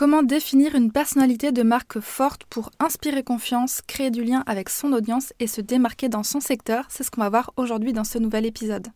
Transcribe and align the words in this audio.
Comment 0.00 0.22
définir 0.22 0.76
une 0.76 0.90
personnalité 0.90 1.52
de 1.52 1.62
marque 1.62 2.00
forte 2.00 2.44
pour 2.44 2.70
inspirer 2.80 3.22
confiance, 3.22 3.82
créer 3.86 4.10
du 4.10 4.24
lien 4.24 4.42
avec 4.46 4.70
son 4.70 4.94
audience 4.94 5.34
et 5.40 5.46
se 5.46 5.60
démarquer 5.60 6.08
dans 6.08 6.22
son 6.22 6.40
secteur? 6.40 6.86
C'est 6.88 7.04
ce 7.04 7.10
qu'on 7.10 7.20
va 7.20 7.28
voir 7.28 7.52
aujourd'hui 7.58 7.92
dans 7.92 8.04
ce 8.04 8.16
nouvel 8.16 8.46
épisode. 8.46 8.86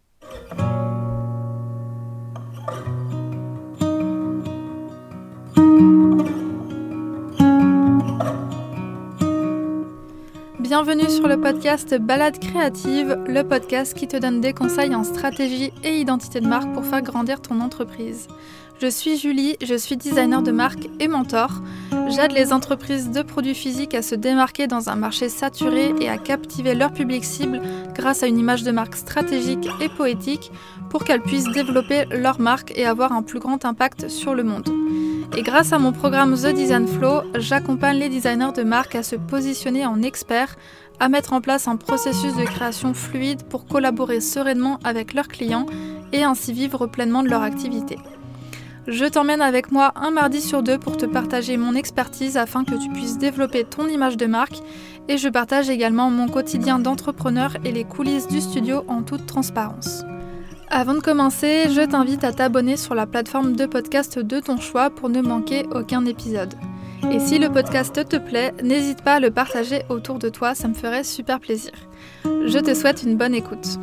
Bienvenue 10.64 11.10
sur 11.10 11.28
le 11.28 11.38
podcast 11.38 11.94
Balade 11.94 12.38
créative, 12.38 13.18
le 13.26 13.42
podcast 13.42 13.92
qui 13.92 14.08
te 14.08 14.16
donne 14.16 14.40
des 14.40 14.54
conseils 14.54 14.94
en 14.94 15.04
stratégie 15.04 15.74
et 15.84 15.98
identité 15.98 16.40
de 16.40 16.48
marque 16.48 16.72
pour 16.72 16.86
faire 16.86 17.02
grandir 17.02 17.42
ton 17.42 17.60
entreprise. 17.60 18.28
Je 18.80 18.86
suis 18.86 19.18
Julie, 19.18 19.58
je 19.62 19.74
suis 19.74 19.98
designer 19.98 20.42
de 20.42 20.52
marque 20.52 20.88
et 21.00 21.06
mentor. 21.06 21.60
J'aide 22.08 22.32
les 22.32 22.54
entreprises 22.54 23.10
de 23.10 23.20
produits 23.20 23.54
physiques 23.54 23.94
à 23.94 24.00
se 24.00 24.14
démarquer 24.14 24.66
dans 24.66 24.88
un 24.88 24.96
marché 24.96 25.28
saturé 25.28 25.92
et 26.00 26.08
à 26.08 26.16
captiver 26.16 26.74
leur 26.74 26.94
public 26.94 27.26
cible 27.26 27.60
grâce 27.94 28.22
à 28.22 28.26
une 28.26 28.38
image 28.38 28.62
de 28.62 28.70
marque 28.70 28.96
stratégique 28.96 29.68
et 29.82 29.90
poétique 29.90 30.50
pour 30.88 31.04
qu'elles 31.04 31.20
puissent 31.20 31.52
développer 31.52 32.06
leur 32.06 32.40
marque 32.40 32.72
et 32.74 32.86
avoir 32.86 33.12
un 33.12 33.22
plus 33.22 33.38
grand 33.38 33.66
impact 33.66 34.08
sur 34.08 34.34
le 34.34 34.44
monde. 34.44 34.83
Et 35.36 35.42
grâce 35.42 35.72
à 35.72 35.80
mon 35.80 35.90
programme 35.90 36.34
The 36.36 36.54
Design 36.54 36.86
Flow, 36.86 37.22
j'accompagne 37.34 37.98
les 37.98 38.08
designers 38.08 38.52
de 38.56 38.62
marque 38.62 38.94
à 38.94 39.02
se 39.02 39.16
positionner 39.16 39.84
en 39.84 40.00
experts, 40.00 40.54
à 41.00 41.08
mettre 41.08 41.32
en 41.32 41.40
place 41.40 41.66
un 41.66 41.74
processus 41.74 42.36
de 42.36 42.44
création 42.44 42.94
fluide 42.94 43.42
pour 43.42 43.66
collaborer 43.66 44.20
sereinement 44.20 44.78
avec 44.84 45.12
leurs 45.12 45.26
clients 45.26 45.66
et 46.12 46.22
ainsi 46.22 46.52
vivre 46.52 46.86
pleinement 46.86 47.24
de 47.24 47.30
leur 47.30 47.42
activité. 47.42 47.98
Je 48.86 49.06
t'emmène 49.06 49.42
avec 49.42 49.72
moi 49.72 49.92
un 49.96 50.12
mardi 50.12 50.40
sur 50.40 50.62
deux 50.62 50.78
pour 50.78 50.96
te 50.96 51.06
partager 51.06 51.56
mon 51.56 51.74
expertise 51.74 52.36
afin 52.36 52.64
que 52.64 52.74
tu 52.74 52.88
puisses 52.90 53.18
développer 53.18 53.64
ton 53.64 53.88
image 53.88 54.16
de 54.16 54.26
marque 54.26 54.58
et 55.08 55.18
je 55.18 55.28
partage 55.28 55.68
également 55.68 56.10
mon 56.10 56.28
quotidien 56.28 56.78
d'entrepreneur 56.78 57.56
et 57.64 57.72
les 57.72 57.84
coulisses 57.84 58.28
du 58.28 58.40
studio 58.40 58.84
en 58.86 59.02
toute 59.02 59.26
transparence. 59.26 60.04
Avant 60.70 60.94
de 60.94 61.00
commencer, 61.00 61.66
je 61.70 61.82
t'invite 61.82 62.24
à 62.24 62.32
t'abonner 62.32 62.76
sur 62.76 62.94
la 62.94 63.06
plateforme 63.06 63.54
de 63.54 63.66
podcast 63.66 64.18
de 64.18 64.40
ton 64.40 64.58
choix 64.58 64.90
pour 64.90 65.08
ne 65.08 65.20
manquer 65.20 65.66
aucun 65.72 66.04
épisode. 66.06 66.54
Et 67.12 67.20
si 67.20 67.38
le 67.38 67.50
podcast 67.50 68.08
te 68.08 68.16
plaît, 68.16 68.52
n'hésite 68.62 69.02
pas 69.02 69.14
à 69.14 69.20
le 69.20 69.30
partager 69.30 69.82
autour 69.88 70.18
de 70.18 70.28
toi, 70.28 70.54
ça 70.54 70.68
me 70.68 70.74
ferait 70.74 71.04
super 71.04 71.38
plaisir. 71.38 71.72
Je 72.24 72.58
te 72.58 72.74
souhaite 72.74 73.02
une 73.02 73.16
bonne 73.16 73.34
écoute. 73.34 73.78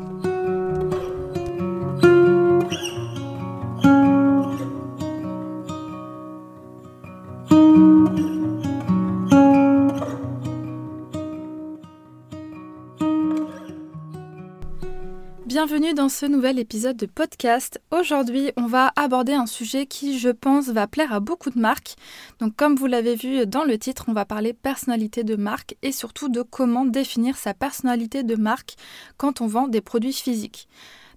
Ce 16.11 16.25
nouvel 16.25 16.59
épisode 16.59 16.97
de 16.97 17.05
podcast. 17.05 17.79
Aujourd'hui, 17.89 18.51
on 18.57 18.65
va 18.65 18.91
aborder 18.97 19.31
un 19.31 19.45
sujet 19.45 19.85
qui, 19.85 20.19
je 20.19 20.27
pense, 20.27 20.67
va 20.67 20.85
plaire 20.85 21.13
à 21.13 21.21
beaucoup 21.21 21.49
de 21.49 21.57
marques. 21.57 21.95
Donc, 22.39 22.53
comme 22.57 22.75
vous 22.75 22.85
l'avez 22.85 23.15
vu 23.15 23.47
dans 23.47 23.63
le 23.63 23.77
titre, 23.77 24.05
on 24.09 24.13
va 24.13 24.25
parler 24.25 24.51
personnalité 24.51 25.23
de 25.23 25.37
marque 25.37 25.77
et 25.81 25.93
surtout 25.93 26.27
de 26.27 26.41
comment 26.41 26.83
définir 26.83 27.37
sa 27.37 27.53
personnalité 27.53 28.23
de 28.23 28.35
marque 28.35 28.75
quand 29.15 29.39
on 29.39 29.47
vend 29.47 29.69
des 29.69 29.79
produits 29.79 30.11
physiques. 30.11 30.67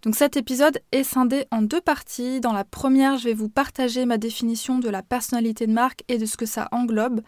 Donc 0.05 0.17
cet 0.17 0.37
épisode 0.37 0.81
est 0.93 1.03
scindé 1.03 1.47
en 1.51 1.63
deux 1.63 1.81
parties. 1.81 2.39
Dans 2.41 2.53
la 2.53 2.65
première, 2.65 3.17
je 3.17 3.25
vais 3.25 3.33
vous 3.33 3.49
partager 3.49 4.05
ma 4.05 4.19
définition 4.19 4.79
de 4.79 4.91
la 4.91 5.03
personnalité 5.03 5.67
de 5.67 5.73
marque 5.73 6.05
et 6.09 6.19
de 6.19 6.27
ce 6.27 6.37
que 6.37 6.45
ça 6.45 6.69
englobe. 6.73 7.23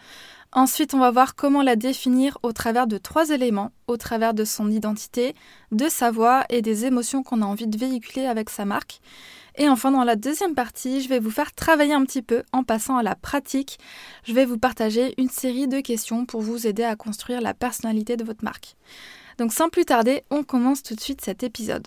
Ensuite, 0.52 0.92
on 0.92 0.98
va 0.98 1.10
voir 1.10 1.36
comment 1.36 1.62
la 1.62 1.74
définir 1.74 2.36
au 2.42 2.52
travers 2.52 2.86
de 2.86 2.98
trois 2.98 3.30
éléments, 3.30 3.72
au 3.86 3.96
travers 3.96 4.34
de 4.34 4.44
son 4.44 4.70
identité, 4.70 5.34
de 5.72 5.88
sa 5.88 6.10
voix 6.10 6.44
et 6.50 6.60
des 6.60 6.84
émotions 6.84 7.22
qu'on 7.22 7.40
a 7.40 7.46
envie 7.46 7.66
de 7.66 7.78
véhiculer 7.78 8.26
avec 8.26 8.50
sa 8.50 8.66
marque. 8.66 9.00
Et 9.56 9.70
enfin, 9.70 9.90
dans 9.90 10.04
la 10.04 10.16
deuxième 10.16 10.54
partie, 10.54 11.00
je 11.00 11.08
vais 11.08 11.18
vous 11.18 11.30
faire 11.30 11.54
travailler 11.54 11.94
un 11.94 12.04
petit 12.04 12.20
peu 12.20 12.42
en 12.52 12.62
passant 12.62 12.98
à 12.98 13.02
la 13.02 13.14
pratique. 13.14 13.78
Je 14.24 14.34
vais 14.34 14.44
vous 14.44 14.58
partager 14.58 15.14
une 15.16 15.30
série 15.30 15.66
de 15.66 15.80
questions 15.80 16.26
pour 16.26 16.42
vous 16.42 16.66
aider 16.66 16.84
à 16.84 16.94
construire 16.94 17.40
la 17.40 17.54
personnalité 17.54 18.18
de 18.18 18.24
votre 18.24 18.44
marque. 18.44 18.76
Donc 19.38 19.54
sans 19.54 19.70
plus 19.70 19.86
tarder, 19.86 20.24
on 20.30 20.42
commence 20.42 20.82
tout 20.82 20.94
de 20.94 21.00
suite 21.00 21.22
cet 21.22 21.42
épisode. 21.42 21.86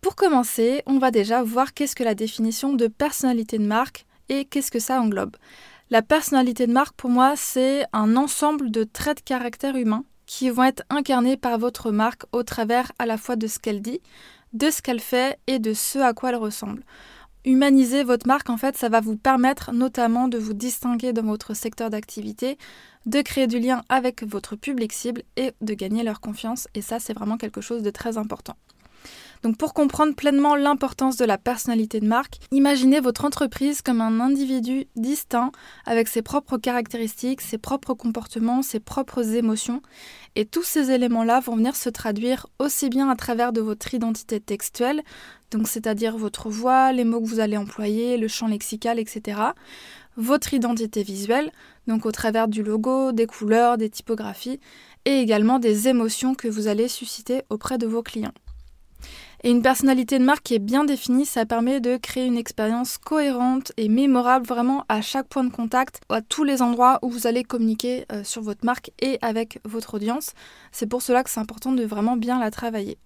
Pour 0.00 0.14
commencer, 0.14 0.82
on 0.86 0.98
va 0.98 1.10
déjà 1.10 1.42
voir 1.42 1.74
qu'est-ce 1.74 1.96
que 1.96 2.04
la 2.04 2.14
définition 2.14 2.72
de 2.72 2.86
personnalité 2.86 3.58
de 3.58 3.66
marque 3.66 4.06
et 4.28 4.44
qu'est-ce 4.44 4.70
que 4.70 4.78
ça 4.78 5.00
englobe. 5.00 5.36
La 5.90 6.02
personnalité 6.02 6.66
de 6.66 6.72
marque, 6.72 6.94
pour 6.94 7.10
moi, 7.10 7.34
c'est 7.36 7.84
un 7.92 8.14
ensemble 8.16 8.70
de 8.70 8.84
traits 8.84 9.18
de 9.18 9.22
caractère 9.22 9.74
humain 9.74 10.04
qui 10.26 10.50
vont 10.50 10.64
être 10.64 10.84
incarnés 10.90 11.36
par 11.36 11.58
votre 11.58 11.90
marque 11.90 12.26
au 12.32 12.42
travers 12.42 12.92
à 12.98 13.06
la 13.06 13.16
fois 13.16 13.34
de 13.34 13.46
ce 13.46 13.58
qu'elle 13.58 13.82
dit, 13.82 14.00
de 14.52 14.70
ce 14.70 14.82
qu'elle 14.82 15.00
fait 15.00 15.38
et 15.46 15.58
de 15.58 15.72
ce 15.72 15.98
à 15.98 16.12
quoi 16.12 16.28
elle 16.28 16.36
ressemble. 16.36 16.84
Humaniser 17.44 18.04
votre 18.04 18.26
marque, 18.26 18.50
en 18.50 18.56
fait, 18.56 18.76
ça 18.76 18.90
va 18.90 19.00
vous 19.00 19.16
permettre 19.16 19.72
notamment 19.72 20.28
de 20.28 20.38
vous 20.38 20.52
distinguer 20.52 21.12
dans 21.12 21.22
votre 21.22 21.54
secteur 21.54 21.90
d'activité, 21.90 22.58
de 23.06 23.22
créer 23.22 23.46
du 23.46 23.58
lien 23.58 23.82
avec 23.88 24.22
votre 24.22 24.54
public 24.54 24.92
cible 24.92 25.22
et 25.36 25.52
de 25.60 25.74
gagner 25.74 26.02
leur 26.04 26.20
confiance. 26.20 26.68
Et 26.74 26.82
ça, 26.82 27.00
c'est 27.00 27.14
vraiment 27.14 27.38
quelque 27.38 27.62
chose 27.62 27.82
de 27.82 27.90
très 27.90 28.18
important. 28.18 28.56
Donc 29.42 29.56
pour 29.56 29.74
comprendre 29.74 30.14
pleinement 30.14 30.56
l'importance 30.56 31.16
de 31.16 31.24
la 31.24 31.38
personnalité 31.38 32.00
de 32.00 32.06
marque, 32.06 32.38
imaginez 32.50 33.00
votre 33.00 33.24
entreprise 33.24 33.82
comme 33.82 34.00
un 34.00 34.20
individu 34.20 34.86
distinct 34.96 35.52
avec 35.86 36.08
ses 36.08 36.22
propres 36.22 36.58
caractéristiques, 36.58 37.40
ses 37.40 37.58
propres 37.58 37.94
comportements, 37.94 38.62
ses 38.62 38.80
propres 38.80 39.34
émotions. 39.34 39.82
Et 40.34 40.44
tous 40.44 40.62
ces 40.62 40.90
éléments-là 40.90 41.40
vont 41.40 41.56
venir 41.56 41.76
se 41.76 41.88
traduire 41.88 42.46
aussi 42.58 42.88
bien 42.88 43.08
à 43.08 43.16
travers 43.16 43.52
de 43.52 43.60
votre 43.60 43.94
identité 43.94 44.40
textuelle, 44.40 45.02
donc 45.50 45.68
c'est-à-dire 45.68 46.16
votre 46.16 46.48
voix, 46.48 46.92
les 46.92 47.04
mots 47.04 47.20
que 47.20 47.26
vous 47.26 47.40
allez 47.40 47.56
employer, 47.56 48.16
le 48.18 48.28
champ 48.28 48.48
lexical, 48.48 48.98
etc. 48.98 49.40
Votre 50.16 50.52
identité 50.52 51.02
visuelle, 51.02 51.52
donc 51.86 52.04
au 52.06 52.12
travers 52.12 52.48
du 52.48 52.62
logo, 52.62 53.12
des 53.12 53.26
couleurs, 53.26 53.78
des 53.78 53.88
typographies, 53.88 54.60
et 55.04 55.20
également 55.20 55.58
des 55.58 55.88
émotions 55.88 56.34
que 56.34 56.48
vous 56.48 56.68
allez 56.68 56.88
susciter 56.88 57.42
auprès 57.50 57.78
de 57.78 57.86
vos 57.86 58.02
clients. 58.02 58.34
Et 59.44 59.50
une 59.50 59.62
personnalité 59.62 60.18
de 60.18 60.24
marque 60.24 60.42
qui 60.42 60.54
est 60.54 60.58
bien 60.58 60.84
définie, 60.84 61.24
ça 61.24 61.46
permet 61.46 61.80
de 61.80 61.96
créer 61.96 62.26
une 62.26 62.36
expérience 62.36 62.98
cohérente 62.98 63.70
et 63.76 63.88
mémorable 63.88 64.46
vraiment 64.46 64.84
à 64.88 65.00
chaque 65.00 65.28
point 65.28 65.44
de 65.44 65.52
contact, 65.52 66.00
à 66.08 66.22
tous 66.22 66.42
les 66.42 66.60
endroits 66.60 66.98
où 67.02 67.08
vous 67.08 67.28
allez 67.28 67.44
communiquer 67.44 68.04
euh, 68.10 68.24
sur 68.24 68.42
votre 68.42 68.64
marque 68.64 68.90
et 69.00 69.16
avec 69.22 69.60
votre 69.64 69.94
audience. 69.94 70.32
C'est 70.72 70.88
pour 70.88 71.02
cela 71.02 71.22
que 71.22 71.30
c'est 71.30 71.38
important 71.38 71.70
de 71.70 71.84
vraiment 71.84 72.16
bien 72.16 72.40
la 72.40 72.50
travailler. 72.50 72.98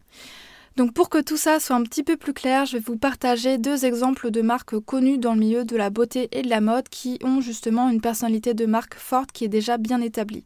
Donc 0.77 0.95
pour 0.95 1.11
que 1.11 1.21
tout 1.21 1.37
ça 1.37 1.61
soit 1.61 1.77
un 1.77 1.83
petit 1.83 2.03
peu 2.03 2.17
plus 2.17 2.33
clair, 2.33 2.65
je 2.65 2.79
vais 2.79 2.83
vous 2.83 2.97
partager 2.97 3.59
deux 3.59 3.85
exemples 3.85 4.31
de 4.31 4.41
marques 4.41 4.79
connues 4.79 5.19
dans 5.19 5.35
le 5.35 5.41
milieu 5.41 5.67
de 5.67 5.77
la 5.77 5.91
beauté 5.91 6.31
et 6.33 6.41
de 6.41 6.49
la 6.49 6.63
mode 6.63 6.89
qui 6.89 7.19
ont 7.23 7.43
justement 7.43 7.91
une 7.91 8.01
personnalité 8.01 8.55
de 8.55 8.65
marque 8.65 8.95
forte 8.95 9.33
qui 9.33 9.45
est 9.45 9.49
déjà 9.49 9.77
bien 9.77 10.01
établie. 10.01 10.45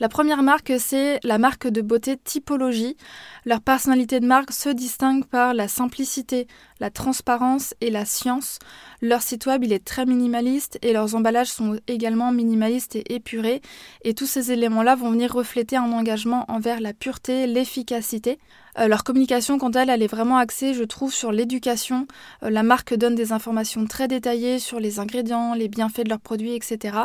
La 0.00 0.08
première 0.08 0.42
marque, 0.42 0.72
c'est 0.78 1.20
la 1.22 1.38
marque 1.38 1.68
de 1.68 1.80
beauté 1.80 2.16
Typologie. 2.16 2.96
Leur 3.44 3.60
personnalité 3.60 4.18
de 4.18 4.26
marque 4.26 4.52
se 4.52 4.68
distingue 4.68 5.24
par 5.24 5.54
la 5.54 5.68
simplicité, 5.68 6.48
la 6.80 6.90
transparence 6.90 7.74
et 7.80 7.90
la 7.90 8.04
science. 8.04 8.58
Leur 9.00 9.22
site 9.22 9.46
web, 9.46 9.62
il 9.62 9.72
est 9.72 9.84
très 9.84 10.04
minimaliste 10.04 10.78
et 10.82 10.92
leurs 10.92 11.14
emballages 11.14 11.52
sont 11.52 11.78
également 11.86 12.32
minimalistes 12.32 12.96
et 12.96 13.14
épurés. 13.14 13.62
Et 14.02 14.14
tous 14.14 14.26
ces 14.26 14.50
éléments-là 14.50 14.96
vont 14.96 15.10
venir 15.10 15.32
refléter 15.32 15.76
un 15.76 15.92
engagement 15.92 16.44
envers 16.48 16.80
la 16.80 16.92
pureté, 16.92 17.46
l'efficacité. 17.46 18.38
Euh, 18.78 18.88
leur 18.88 19.04
communication, 19.04 19.58
quant 19.58 19.70
à 19.70 19.82
elle, 19.82 19.90
elle 19.90 20.02
est 20.02 20.08
vraiment 20.08 20.36
axée, 20.36 20.74
je 20.74 20.84
trouve, 20.84 21.12
sur 21.12 21.32
l'éducation. 21.32 22.06
Euh, 22.42 22.50
la 22.50 22.62
marque 22.62 22.94
donne 22.94 23.14
des 23.14 23.32
informations 23.32 23.86
très 23.86 24.08
détaillées 24.08 24.58
sur 24.58 24.80
les 24.80 24.98
ingrédients, 24.98 25.54
les 25.54 25.68
bienfaits 25.68 26.04
de 26.04 26.08
leurs 26.08 26.20
produits, 26.20 26.54
etc. 26.54 26.98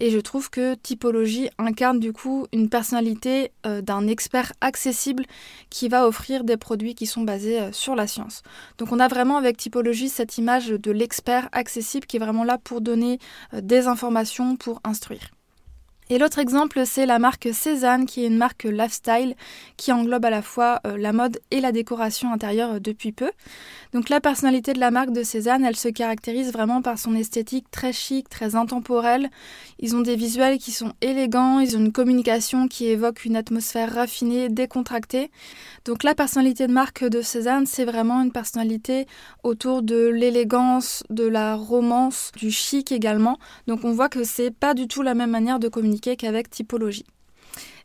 Et 0.00 0.10
je 0.10 0.18
trouve 0.18 0.50
que 0.50 0.74
Typologie 0.74 1.50
incarne 1.58 1.98
du 1.98 2.12
coup 2.12 2.46
une 2.52 2.68
personnalité 2.68 3.50
euh, 3.66 3.80
d'un 3.82 4.06
expert 4.06 4.52
accessible 4.60 5.24
qui 5.70 5.88
va 5.88 6.06
offrir 6.06 6.44
des 6.44 6.56
produits 6.56 6.94
qui 6.94 7.06
sont 7.06 7.22
basés 7.22 7.60
sur 7.72 7.94
la 7.94 8.06
science. 8.06 8.42
Donc 8.78 8.92
on 8.92 9.00
a 9.00 9.08
vraiment 9.08 9.36
avec 9.36 9.56
Typologie 9.56 10.08
cette 10.08 10.38
image 10.38 10.68
de 10.68 10.90
l'expert 10.90 11.48
accessible 11.52 12.06
qui 12.06 12.16
est 12.16 12.20
vraiment 12.20 12.44
là 12.44 12.58
pour 12.58 12.80
donner 12.80 13.18
des 13.52 13.86
informations, 13.86 14.56
pour 14.56 14.80
instruire. 14.84 15.30
Et 16.10 16.16
l'autre 16.16 16.38
exemple, 16.38 16.86
c'est 16.86 17.04
la 17.04 17.18
marque 17.18 17.50
Cézanne, 17.52 18.06
qui 18.06 18.24
est 18.24 18.28
une 18.28 18.38
marque 18.38 18.64
lifestyle 18.64 19.34
qui 19.76 19.92
englobe 19.92 20.24
à 20.24 20.30
la 20.30 20.40
fois 20.40 20.80
euh, 20.86 20.96
la 20.96 21.12
mode 21.12 21.38
et 21.50 21.60
la 21.60 21.70
décoration 21.70 22.32
intérieure 22.32 22.74
euh, 22.74 22.78
depuis 22.80 23.12
peu. 23.12 23.30
Donc 23.92 24.08
la 24.08 24.18
personnalité 24.18 24.72
de 24.72 24.80
la 24.80 24.90
marque 24.90 25.12
de 25.12 25.22
Cézanne, 25.22 25.66
elle 25.66 25.76
se 25.76 25.88
caractérise 25.88 26.50
vraiment 26.50 26.80
par 26.80 26.98
son 26.98 27.14
esthétique 27.14 27.70
très 27.70 27.92
chic, 27.92 28.28
très 28.30 28.54
intemporelle. 28.54 29.28
Ils 29.80 29.96
ont 29.96 30.00
des 30.00 30.16
visuels 30.16 30.56
qui 30.56 30.72
sont 30.72 30.94
élégants, 31.02 31.60
ils 31.60 31.76
ont 31.76 31.80
une 31.80 31.92
communication 31.92 32.68
qui 32.68 32.86
évoque 32.86 33.26
une 33.26 33.36
atmosphère 33.36 33.92
raffinée, 33.92 34.48
décontractée. 34.48 35.30
Donc 35.84 36.04
la 36.04 36.14
personnalité 36.14 36.66
de 36.66 36.72
marque 36.72 37.04
de 37.04 37.20
Cézanne, 37.20 37.66
c'est 37.66 37.84
vraiment 37.84 38.22
une 38.22 38.32
personnalité 38.32 39.06
autour 39.42 39.82
de 39.82 40.08
l'élégance, 40.08 41.04
de 41.10 41.24
la 41.26 41.54
romance, 41.54 42.32
du 42.36 42.50
chic 42.50 42.92
également. 42.92 43.38
Donc 43.66 43.84
on 43.84 43.92
voit 43.92 44.08
que 44.08 44.24
c'est 44.24 44.50
pas 44.50 44.72
du 44.72 44.88
tout 44.88 45.02
la 45.02 45.14
même 45.14 45.30
manière 45.30 45.58
de 45.58 45.68
communiquer 45.68 45.97
qu'avec 46.00 46.50
typologie. 46.50 47.06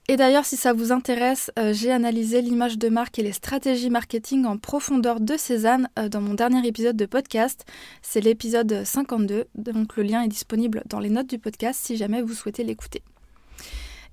Et 0.09 0.17
d'ailleurs, 0.17 0.43
si 0.43 0.57
ça 0.57 0.73
vous 0.73 0.91
intéresse, 0.91 1.49
euh, 1.57 1.73
j'ai 1.73 1.89
analysé 1.89 2.41
l'image 2.41 2.77
de 2.77 2.89
marque 2.89 3.19
et 3.19 3.23
les 3.23 3.31
stratégies 3.31 3.89
marketing 3.89 4.45
en 4.45 4.57
profondeur 4.57 5.21
de 5.21 5.37
Cézanne 5.37 5.87
euh, 5.97 6.09
dans 6.09 6.19
mon 6.19 6.33
dernier 6.33 6.67
épisode 6.67 6.97
de 6.97 7.05
podcast. 7.05 7.65
C'est 8.01 8.19
l'épisode 8.19 8.83
52, 8.83 9.45
donc 9.55 9.95
le 9.95 10.03
lien 10.03 10.21
est 10.21 10.27
disponible 10.27 10.83
dans 10.87 10.99
les 10.99 11.09
notes 11.09 11.29
du 11.29 11.39
podcast 11.39 11.79
si 11.81 11.95
jamais 11.95 12.21
vous 12.21 12.33
souhaitez 12.33 12.65
l'écouter. 12.65 13.01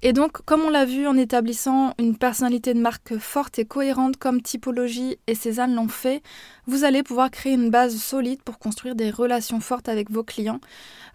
Et 0.02 0.14
donc, 0.14 0.40
comme 0.46 0.62
on 0.62 0.70
l'a 0.70 0.86
vu 0.86 1.06
en 1.06 1.14
établissant 1.14 1.92
une 1.98 2.16
personnalité 2.16 2.72
de 2.72 2.80
marque 2.80 3.18
forte 3.18 3.58
et 3.58 3.66
cohérente 3.66 4.16
comme 4.16 4.40
typologie 4.40 5.18
et 5.26 5.34
Cézanne 5.34 5.74
l'ont 5.74 5.88
fait, 5.88 6.22
vous 6.66 6.84
allez 6.84 7.02
pouvoir 7.02 7.30
créer 7.30 7.52
une 7.52 7.68
base 7.68 7.96
solide 7.96 8.42
pour 8.42 8.58
construire 8.58 8.94
des 8.94 9.10
relations 9.10 9.60
fortes 9.60 9.90
avec 9.90 10.10
vos 10.10 10.24
clients. 10.24 10.60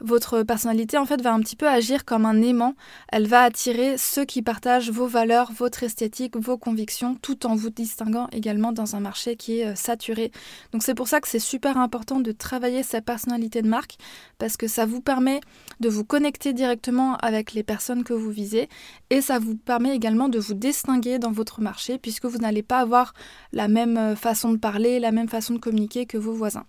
Votre 0.02 0.44
personnalité, 0.44 1.00
en 1.00 1.06
fait, 1.06 1.22
va 1.22 1.34
un 1.34 1.40
petit 1.40 1.56
peu 1.56 1.68
agir 1.68 2.06
comme 2.06 2.26
un 2.26 2.42
aimant. 2.44 2.76
Elle 3.12 3.28
va 3.28 3.42
attirer 3.42 3.98
ceux 3.98 4.26
qui 4.26 4.44
partagent 4.44 4.92
vos 4.92 5.08
valeurs, 5.08 5.52
votre 5.52 5.82
esthétique, 5.82 6.36
vos 6.36 6.58
convictions, 6.58 7.16
tout 7.16 7.48
en 7.48 7.56
vous 7.56 7.72
distinguant 7.72 8.28
également 8.34 8.72
dans 8.72 8.96
un 8.96 9.00
marché 9.00 9.36
qui 9.36 9.62
est 9.62 9.68
euh, 9.68 9.76
saturé. 9.76 10.32
Donc, 10.74 10.84
c'est 10.84 10.94
pour 10.94 11.08
ça 11.08 11.22
que 11.22 11.28
c'est 11.28 11.40
super 11.40 11.78
important 11.78 12.20
de 12.20 12.32
travailler 12.32 12.84
sa 12.84 13.02
personnalité 13.02 13.64
de 13.64 13.70
marque 13.70 13.96
parce 14.38 14.58
que 14.58 14.68
ça 14.68 14.86
vous 14.86 15.02
permet 15.02 15.40
de 15.80 15.90
vous 15.90 16.04
connecter 16.04 16.54
directement 16.54 17.16
avec 17.16 17.54
les 17.54 17.64
personnes 17.64 18.04
que 18.04 18.14
vous 18.14 18.30
visez 18.30 18.70
et 19.10 19.22
ça 19.22 19.40
vous 19.40 19.56
permet 19.56 19.96
également 19.96 20.30
de 20.30 20.40
vous 20.40 20.54
distinguer 20.54 21.20
dans 21.20 21.32
votre 21.32 21.62
marché 21.62 21.98
puisque 21.98 22.26
vous 22.26 22.38
n'allez 22.38 22.64
pas 22.64 22.80
avoir 22.80 23.14
la 23.54 23.68
même 23.68 23.98
euh, 23.98 24.16
façon 24.16 24.52
de 24.52 24.58
parler, 24.58 25.00
la 25.00 25.12
même 25.12 25.30
façon 25.30 25.54
de 25.54 25.60
communiquer 25.60 26.06
que 26.06 26.18
vos 26.18 26.34
voisins. 26.34 26.66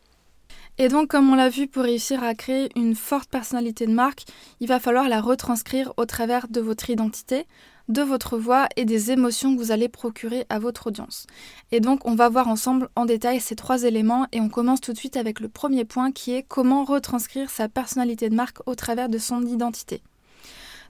Et 0.78 0.88
donc, 0.88 1.08
comme 1.08 1.30
on 1.30 1.34
l'a 1.34 1.48
vu, 1.48 1.66
pour 1.66 1.84
réussir 1.84 2.22
à 2.22 2.34
créer 2.34 2.68
une 2.76 2.94
forte 2.94 3.30
personnalité 3.30 3.86
de 3.86 3.92
marque, 3.92 4.24
il 4.60 4.68
va 4.68 4.78
falloir 4.78 5.08
la 5.08 5.22
retranscrire 5.22 5.94
au 5.96 6.04
travers 6.04 6.48
de 6.48 6.60
votre 6.60 6.90
identité, 6.90 7.46
de 7.88 8.02
votre 8.02 8.36
voix 8.36 8.68
et 8.76 8.84
des 8.84 9.10
émotions 9.10 9.54
que 9.54 9.60
vous 9.60 9.72
allez 9.72 9.88
procurer 9.88 10.44
à 10.50 10.58
votre 10.58 10.88
audience. 10.88 11.26
Et 11.72 11.80
donc, 11.80 12.06
on 12.06 12.14
va 12.14 12.28
voir 12.28 12.48
ensemble 12.48 12.90
en 12.94 13.06
détail 13.06 13.40
ces 13.40 13.56
trois 13.56 13.84
éléments 13.84 14.26
et 14.32 14.40
on 14.40 14.50
commence 14.50 14.82
tout 14.82 14.92
de 14.92 14.98
suite 14.98 15.16
avec 15.16 15.40
le 15.40 15.48
premier 15.48 15.86
point 15.86 16.12
qui 16.12 16.32
est 16.32 16.42
comment 16.42 16.84
retranscrire 16.84 17.48
sa 17.48 17.70
personnalité 17.70 18.28
de 18.28 18.34
marque 18.34 18.58
au 18.66 18.74
travers 18.74 19.08
de 19.08 19.18
son 19.18 19.46
identité. 19.46 20.02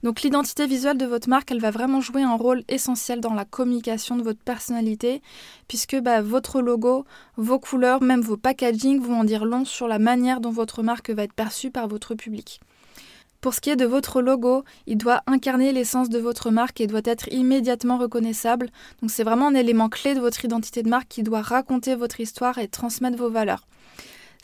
Donc 0.03 0.23
l'identité 0.23 0.67
visuelle 0.67 0.99
de 0.99 1.07
votre 1.07 1.29
marque, 1.29 1.51
elle 1.51 1.61
va 1.61 1.71
vraiment 1.71 2.01
jouer 2.01 2.23
un 2.23 2.35
rôle 2.35 2.63
essentiel 2.69 3.21
dans 3.21 3.35
la 3.35 3.45
communication 3.45 4.17
de 4.17 4.23
votre 4.23 4.41
personnalité, 4.41 5.23
puisque 5.69 5.97
bah, 5.97 6.23
votre 6.23 6.61
logo, 6.61 7.05
vos 7.37 7.59
couleurs, 7.59 8.03
même 8.03 8.21
vos 8.21 8.37
packaging 8.37 9.01
vont 9.01 9.21
en 9.21 9.25
dire 9.25 9.45
long 9.45 9.65
sur 9.65 9.89
la 9.89 9.99
manière 9.99 10.41
dont 10.41 10.51
votre 10.51 10.83
marque 10.83 11.11
va 11.11 11.23
être 11.23 11.33
perçue 11.33 11.71
par 11.71 11.89
votre 11.89 12.15
public. 12.15 12.61
Pour 13.41 13.55
ce 13.55 13.61
qui 13.61 13.71
est 13.71 13.77
de 13.77 13.85
votre 13.85 14.23
logo, 14.23 14.65
il 14.87 14.97
doit 14.97 15.23
incarner 15.27 15.73
l'essence 15.73 16.09
de 16.09 16.19
votre 16.19 16.51
marque 16.51 16.81
et 16.81 16.87
doit 16.87 17.01
être 17.05 17.33
immédiatement 17.33 17.99
reconnaissable. 17.99 18.71
Donc 19.01 19.11
c'est 19.11 19.25
vraiment 19.25 19.49
un 19.49 19.55
élément 19.55 19.89
clé 19.89 20.15
de 20.15 20.21
votre 20.21 20.45
identité 20.45 20.83
de 20.83 20.89
marque 20.89 21.09
qui 21.09 21.23
doit 21.23 21.43
raconter 21.43 21.95
votre 21.95 22.19
histoire 22.19 22.59
et 22.59 22.67
transmettre 22.67 23.17
vos 23.17 23.31
valeurs. 23.31 23.67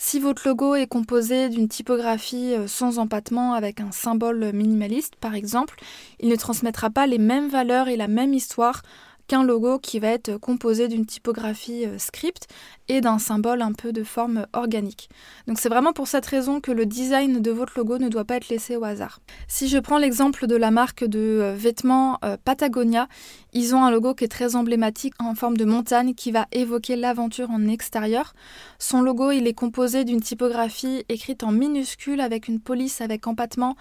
Si 0.04 0.18
votre 0.18 0.48
logo 0.48 0.74
est 0.74 0.88
composé 0.88 1.48
d'une 1.48 1.68
typographie 1.68 2.56
euh, 2.56 2.66
sans 2.66 2.98
empattement 2.98 3.54
avec 3.54 3.80
un 3.80 3.92
symbole 3.92 4.50
minimaliste, 4.52 5.14
par 5.14 5.36
exemple, 5.36 5.78
il 6.18 6.28
ne 6.28 6.34
transmettra 6.34 6.90
pas 6.90 7.06
les 7.06 7.18
mêmes 7.18 7.48
valeurs 7.48 7.86
et 7.86 7.96
la 7.96 8.08
même 8.08 8.34
histoire 8.34 8.82
qu'un 9.26 9.42
logo 9.42 9.78
qui 9.78 9.98
va 9.98 10.08
être 10.08 10.36
composé 10.36 10.88
d'une 10.88 11.06
typographie 11.06 11.86
euh, 11.86 11.98
script 11.98 12.48
et 12.88 13.00
d'un 13.00 13.18
symbole 13.18 13.62
un 13.62 13.72
peu 13.72 13.92
de 13.92 14.02
forme 14.02 14.46
organique. 14.52 15.08
Donc 15.46 15.58
c'est 15.58 15.68
vraiment 15.68 15.92
pour 15.92 16.08
cette 16.08 16.26
raison 16.26 16.60
que 16.60 16.72
le 16.72 16.86
design 16.86 17.40
de 17.40 17.50
votre 17.50 17.74
logo 17.76 17.98
ne 17.98 18.08
doit 18.08 18.24
pas 18.24 18.36
être 18.36 18.48
laissé 18.48 18.76
au 18.76 18.84
hasard. 18.84 19.20
Si 19.48 19.68
je 19.68 19.78
prends 19.78 19.98
l'exemple 19.98 20.46
de 20.46 20.56
la 20.56 20.70
marque 20.70 21.04
de 21.04 21.18
euh, 21.18 21.54
vêtements 21.56 22.18
euh, 22.24 22.36
Patagonia, 22.44 23.08
ils 23.52 23.74
ont 23.74 23.84
un 23.84 23.90
logo 23.90 24.14
qui 24.14 24.24
est 24.24 24.28
très 24.28 24.56
emblématique 24.56 25.14
en 25.18 25.34
forme 25.34 25.56
de 25.56 25.64
montagne 25.64 26.14
qui 26.14 26.32
va 26.32 26.46
évoquer 26.52 26.96
l'aventure 26.96 27.50
en 27.50 27.66
extérieur. 27.68 28.34
Son 28.78 29.02
logo, 29.02 29.30
il 29.30 29.46
est 29.46 29.54
composé 29.54 30.04
d'une 30.04 30.20
typographie 30.20 31.04
écrite 31.08 31.44
en 31.44 31.52
minuscule 31.52 32.20
avec 32.20 32.48
une 32.48 32.60
police 32.60 33.00
avec 33.00 33.26
empattement 33.26 33.76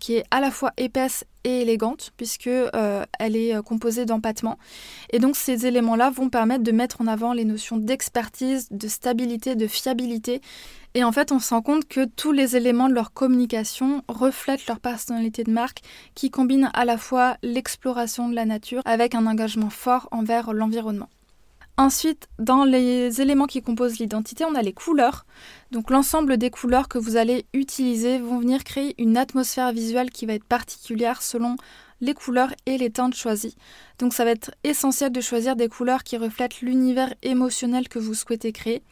qui 0.00 0.14
est 0.14 0.24
à 0.30 0.40
la 0.40 0.50
fois 0.50 0.72
épaisse 0.76 1.24
et 1.44 1.60
élégante 1.60 2.12
puisque 2.16 2.46
euh, 2.46 3.04
elle 3.18 3.36
est 3.36 3.54
euh, 3.54 3.62
composée 3.62 4.06
d'empattement. 4.06 4.58
Et 5.10 5.18
donc 5.18 5.36
ces 5.36 5.66
éléments-là 5.66 6.10
vont 6.10 6.28
permettre 6.28 6.64
de 6.64 6.72
mettre 6.72 7.00
en 7.00 7.06
avant 7.06 7.32
les 7.32 7.44
notions 7.44 7.76
d'expertise, 7.76 8.68
de 8.70 8.88
stabilité, 8.88 9.54
de 9.54 9.66
fiabilité. 9.66 10.40
Et 10.96 11.02
en 11.02 11.10
fait, 11.10 11.32
on 11.32 11.40
se 11.40 11.52
rend 11.52 11.60
compte 11.60 11.88
que 11.88 12.04
tous 12.04 12.30
les 12.30 12.56
éléments 12.56 12.88
de 12.88 12.94
leur 12.94 13.12
communication 13.12 14.02
reflètent 14.06 14.66
leur 14.68 14.78
personnalité 14.78 15.42
de 15.42 15.50
marque 15.50 15.80
qui 16.14 16.30
combine 16.30 16.70
à 16.72 16.84
la 16.84 16.98
fois 16.98 17.36
l'exploration 17.42 18.28
de 18.28 18.34
la 18.34 18.44
nature 18.44 18.80
avec 18.84 19.16
un 19.16 19.26
engagement 19.26 19.70
fort 19.70 20.08
envers 20.12 20.52
l'environnement. 20.52 21.08
Ensuite, 21.76 22.28
dans 22.38 22.62
les 22.62 23.20
éléments 23.20 23.46
qui 23.46 23.60
composent 23.60 23.98
l'identité, 23.98 24.44
on 24.44 24.54
a 24.54 24.62
les 24.62 24.72
couleurs. 24.72 25.26
Donc 25.72 25.90
l'ensemble 25.90 26.36
des 26.36 26.50
couleurs 26.50 26.86
que 26.86 26.98
vous 26.98 27.16
allez 27.16 27.46
utiliser 27.52 28.18
vont 28.18 28.38
venir 28.38 28.62
créer 28.62 28.94
une 28.98 29.16
atmosphère 29.16 29.72
visuelle 29.72 30.10
qui 30.10 30.24
va 30.24 30.34
être 30.34 30.44
particulière 30.44 31.20
selon 31.20 31.56
les 32.00 32.14
couleurs 32.14 32.52
et 32.66 32.78
les 32.78 32.90
teintes 32.90 33.16
choisies. 33.16 33.56
Donc 33.98 34.14
ça 34.14 34.24
va 34.24 34.30
être 34.30 34.52
essentiel 34.62 35.10
de 35.10 35.20
choisir 35.20 35.56
des 35.56 35.68
couleurs 35.68 36.04
qui 36.04 36.16
reflètent 36.16 36.60
l'univers 36.60 37.12
émotionnel 37.22 37.88
que 37.88 37.98
vous 37.98 38.14
souhaitez 38.14 38.52
créer. 38.52 38.82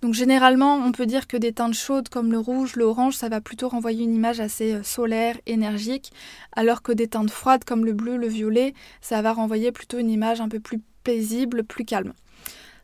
Donc 0.00 0.14
généralement, 0.14 0.76
on 0.76 0.92
peut 0.92 1.06
dire 1.06 1.26
que 1.26 1.36
des 1.36 1.52
teintes 1.52 1.74
chaudes 1.74 2.08
comme 2.08 2.30
le 2.30 2.38
rouge, 2.38 2.76
l'orange, 2.76 3.16
ça 3.16 3.28
va 3.28 3.40
plutôt 3.40 3.68
renvoyer 3.68 4.04
une 4.04 4.14
image 4.14 4.40
assez 4.40 4.74
euh, 4.74 4.82
solaire, 4.82 5.36
énergique, 5.46 6.10
alors 6.52 6.82
que 6.82 6.92
des 6.92 7.08
teintes 7.08 7.30
froides 7.30 7.64
comme 7.64 7.84
le 7.84 7.92
bleu, 7.92 8.16
le 8.16 8.28
violet, 8.28 8.72
ça 9.02 9.20
va 9.20 9.32
renvoyer 9.32 9.72
plutôt 9.72 9.98
une 9.98 10.10
image 10.10 10.40
un 10.40 10.48
peu 10.48 10.58
plus 10.58 10.80
paisible, 11.02 11.64
plus 11.64 11.84
calme. 11.84 12.12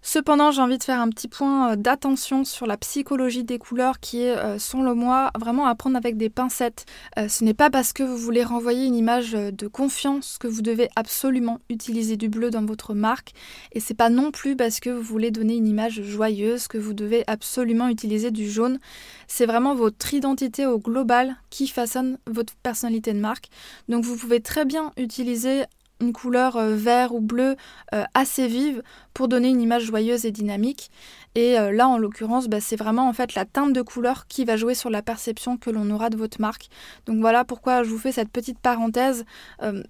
Cependant, 0.09 0.53
j'ai 0.53 0.63
envie 0.63 0.79
de 0.79 0.85
faire 0.85 1.01
un 1.01 1.09
petit 1.09 1.27
point 1.27 1.73
euh, 1.73 1.77
d'attention 1.77 2.45
sur 2.45 2.69
la 2.69 2.77
psychologie 2.77 3.43
des 3.43 3.59
couleurs 3.59 3.99
qui 3.99 4.23
est, 4.23 4.37
euh, 4.37 4.57
selon 4.57 4.95
moi, 4.95 5.33
vraiment 5.37 5.67
à 5.67 5.75
prendre 5.75 5.97
avec 5.97 6.17
des 6.17 6.31
pincettes. 6.31 6.85
Euh, 7.19 7.27
ce 7.27 7.43
n'est 7.43 7.55
pas 7.55 7.71
parce 7.71 7.93
que 7.93 8.05
vous 8.05 8.17
voulez 8.17 8.45
renvoyer 8.45 8.87
une 8.87 8.95
image 8.95 9.33
de 9.33 9.67
confiance 9.67 10.39
que 10.39 10.47
vous 10.47 10.63
devez 10.63 10.89
absolument 10.95 11.59
utiliser 11.71 12.17
du 12.17 12.29
bleu 12.29 12.51
dans 12.51 12.65
votre 12.65 12.95
marque. 12.95 13.33
Et 13.73 13.81
c'est 13.81 13.95
pas 13.95 14.09
non 14.09 14.31
plus 14.31 14.55
parce 14.55 14.79
que 14.79 14.91
vous 14.91 15.03
voulez 15.03 15.33
donner 15.33 15.57
une 15.57 15.67
image 15.67 16.01
joyeuse 16.01 16.69
que 16.69 16.79
vous 16.79 16.95
devez 16.95 17.25
absolument 17.27 17.89
utiliser 17.89 18.31
du 18.31 18.49
jaune. 18.49 18.79
C'est 19.27 19.47
vraiment 19.47 19.75
votre 19.75 20.15
identité 20.15 20.67
au 20.67 20.79
global 20.79 21.35
qui 21.51 21.67
façonne 21.67 22.19
votre 22.29 22.55
personnalité 22.63 23.13
de 23.13 23.19
marque. 23.19 23.49
Donc 23.89 24.05
vous 24.05 24.17
pouvez 24.17 24.39
très 24.39 24.65
bien 24.65 24.93
utiliser 24.97 25.65
une 26.01 26.13
couleur 26.13 26.57
euh, 26.57 26.75
vert 26.75 27.15
ou 27.15 27.21
bleu 27.21 27.57
euh, 27.95 28.05
assez 28.15 28.49
vive 28.49 28.83
pour 29.15 29.29
donner 29.29 29.49
une 29.49 29.61
image 29.61 29.85
joyeuse 29.85 30.27
et 30.27 30.31
dynamique. 30.31 30.91
Et 31.37 31.59
euh, 31.59 31.71
là, 31.71 31.87
en 31.87 31.99
l'occurrence, 31.99 32.49
bah, 32.49 32.61
c'est 32.61 32.75
vraiment 32.75 33.09
en 33.09 33.13
fait 33.13 33.35
la 33.35 33.45
teinte 33.45 33.73
de 33.73 33.83
couleur 33.83 34.27
qui 34.27 34.45
va 34.45 34.57
jouer 34.57 34.75
sur 34.75 34.91
la 34.91 35.03
perception 35.03 35.57
que 35.57 35.71
l'on 35.71 35.89
aura 35.91 36.11
de 36.11 36.17
votre 36.17 36.41
marque. 36.41 36.69
Donc 37.07 37.21
voilà 37.21 37.45
pourquoi 37.45 37.85
je 37.85 37.91
vous 37.91 37.99
fais 37.99 38.11
cette 38.11 38.31
petite 38.31 38.59
parenthèse. 38.59 39.25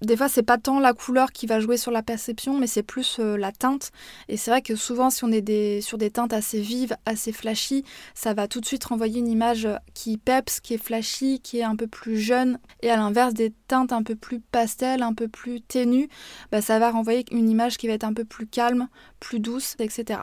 des 0.01 0.17
fois, 0.17 0.27
c'est 0.27 0.43
pas 0.43 0.57
tant 0.57 0.79
la 0.79 0.93
couleur 0.93 1.31
qui 1.31 1.47
va 1.47 1.59
jouer 1.59 1.77
sur 1.77 1.91
la 1.91 2.03
perception, 2.03 2.59
mais 2.59 2.67
c'est 2.67 2.83
plus 2.83 3.19
la 3.19 3.51
teinte. 3.51 3.91
Et 4.27 4.37
c'est 4.37 4.51
vrai 4.51 4.61
que 4.61 4.75
souvent, 4.75 5.09
si 5.09 5.23
on 5.23 5.31
est 5.31 5.81
sur 5.81 5.97
des 5.97 6.11
teintes 6.11 6.33
assez 6.33 6.59
vives, 6.59 6.95
assez 7.05 7.31
flashy, 7.31 7.83
ça 8.13 8.33
va 8.33 8.47
tout 8.47 8.59
de 8.59 8.65
suite 8.65 8.83
renvoyer 8.85 9.19
une 9.19 9.27
image 9.27 9.67
qui 9.93 10.17
peps, 10.17 10.59
qui 10.59 10.73
est 10.73 10.83
flashy, 10.83 11.39
qui 11.39 11.59
est 11.59 11.63
un 11.63 11.75
peu 11.75 11.87
plus 11.87 12.19
jeune. 12.19 12.59
Et 12.81 12.89
à 12.89 12.97
l'inverse, 12.97 13.33
des 13.33 13.53
teintes 13.67 13.93
un 13.93 14.03
peu 14.03 14.15
plus 14.15 14.39
pastel, 14.39 15.01
un 15.01 15.13
peu 15.13 15.27
plus 15.27 15.61
ténues 15.61 15.87
bah, 16.51 16.61
ça 16.61 16.79
va 16.79 16.91
renvoyer 16.91 17.25
une 17.31 17.49
image 17.49 17.77
qui 17.77 17.87
va 17.87 17.93
être 17.93 18.03
un 18.03 18.13
peu 18.13 18.25
plus 18.25 18.47
calme, 18.47 18.87
plus 19.19 19.39
douce, 19.39 19.75
etc. 19.79 20.21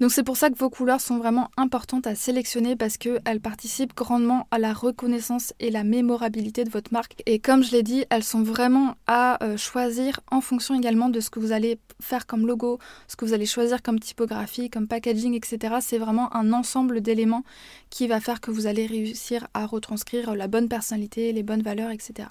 Donc 0.00 0.12
c'est 0.12 0.22
pour 0.22 0.38
ça 0.38 0.48
que 0.48 0.56
vos 0.56 0.70
couleurs 0.70 1.00
sont 1.00 1.18
vraiment 1.18 1.50
importantes 1.58 2.06
à 2.06 2.14
sélectionner 2.14 2.74
parce 2.74 2.96
qu'elles 2.96 3.40
participent 3.40 3.94
grandement 3.94 4.48
à 4.50 4.58
la 4.58 4.72
reconnaissance 4.72 5.52
et 5.60 5.70
la 5.70 5.84
mémorabilité 5.84 6.64
de 6.64 6.70
votre 6.70 6.90
marque. 6.90 7.22
Et 7.26 7.38
comme 7.38 7.62
je 7.62 7.72
l'ai 7.72 7.82
dit, 7.82 8.06
elles 8.08 8.24
sont 8.24 8.42
vraiment 8.42 8.94
à 9.06 9.44
euh, 9.44 9.58
choisir 9.58 10.20
en 10.30 10.40
fonction 10.40 10.74
également 10.74 11.10
de 11.10 11.20
ce 11.20 11.28
que 11.28 11.38
vous 11.38 11.52
allez 11.52 11.78
faire 12.00 12.26
comme 12.26 12.46
logo, 12.46 12.78
ce 13.08 13.16
que 13.16 13.26
vous 13.26 13.34
allez 13.34 13.44
choisir 13.44 13.82
comme 13.82 14.00
typographie, 14.00 14.70
comme 14.70 14.88
packaging, 14.88 15.34
etc. 15.34 15.76
C'est 15.82 15.98
vraiment 15.98 16.34
un 16.34 16.54
ensemble 16.54 17.02
d'éléments 17.02 17.44
qui 17.90 18.08
va 18.08 18.20
faire 18.20 18.40
que 18.40 18.50
vous 18.50 18.66
allez 18.66 18.86
réussir 18.86 19.48
à 19.52 19.66
retranscrire 19.66 20.34
la 20.34 20.48
bonne 20.48 20.68
personnalité, 20.68 21.30
les 21.34 21.42
bonnes 21.42 21.62
valeurs, 21.62 21.90
etc. 21.90 22.28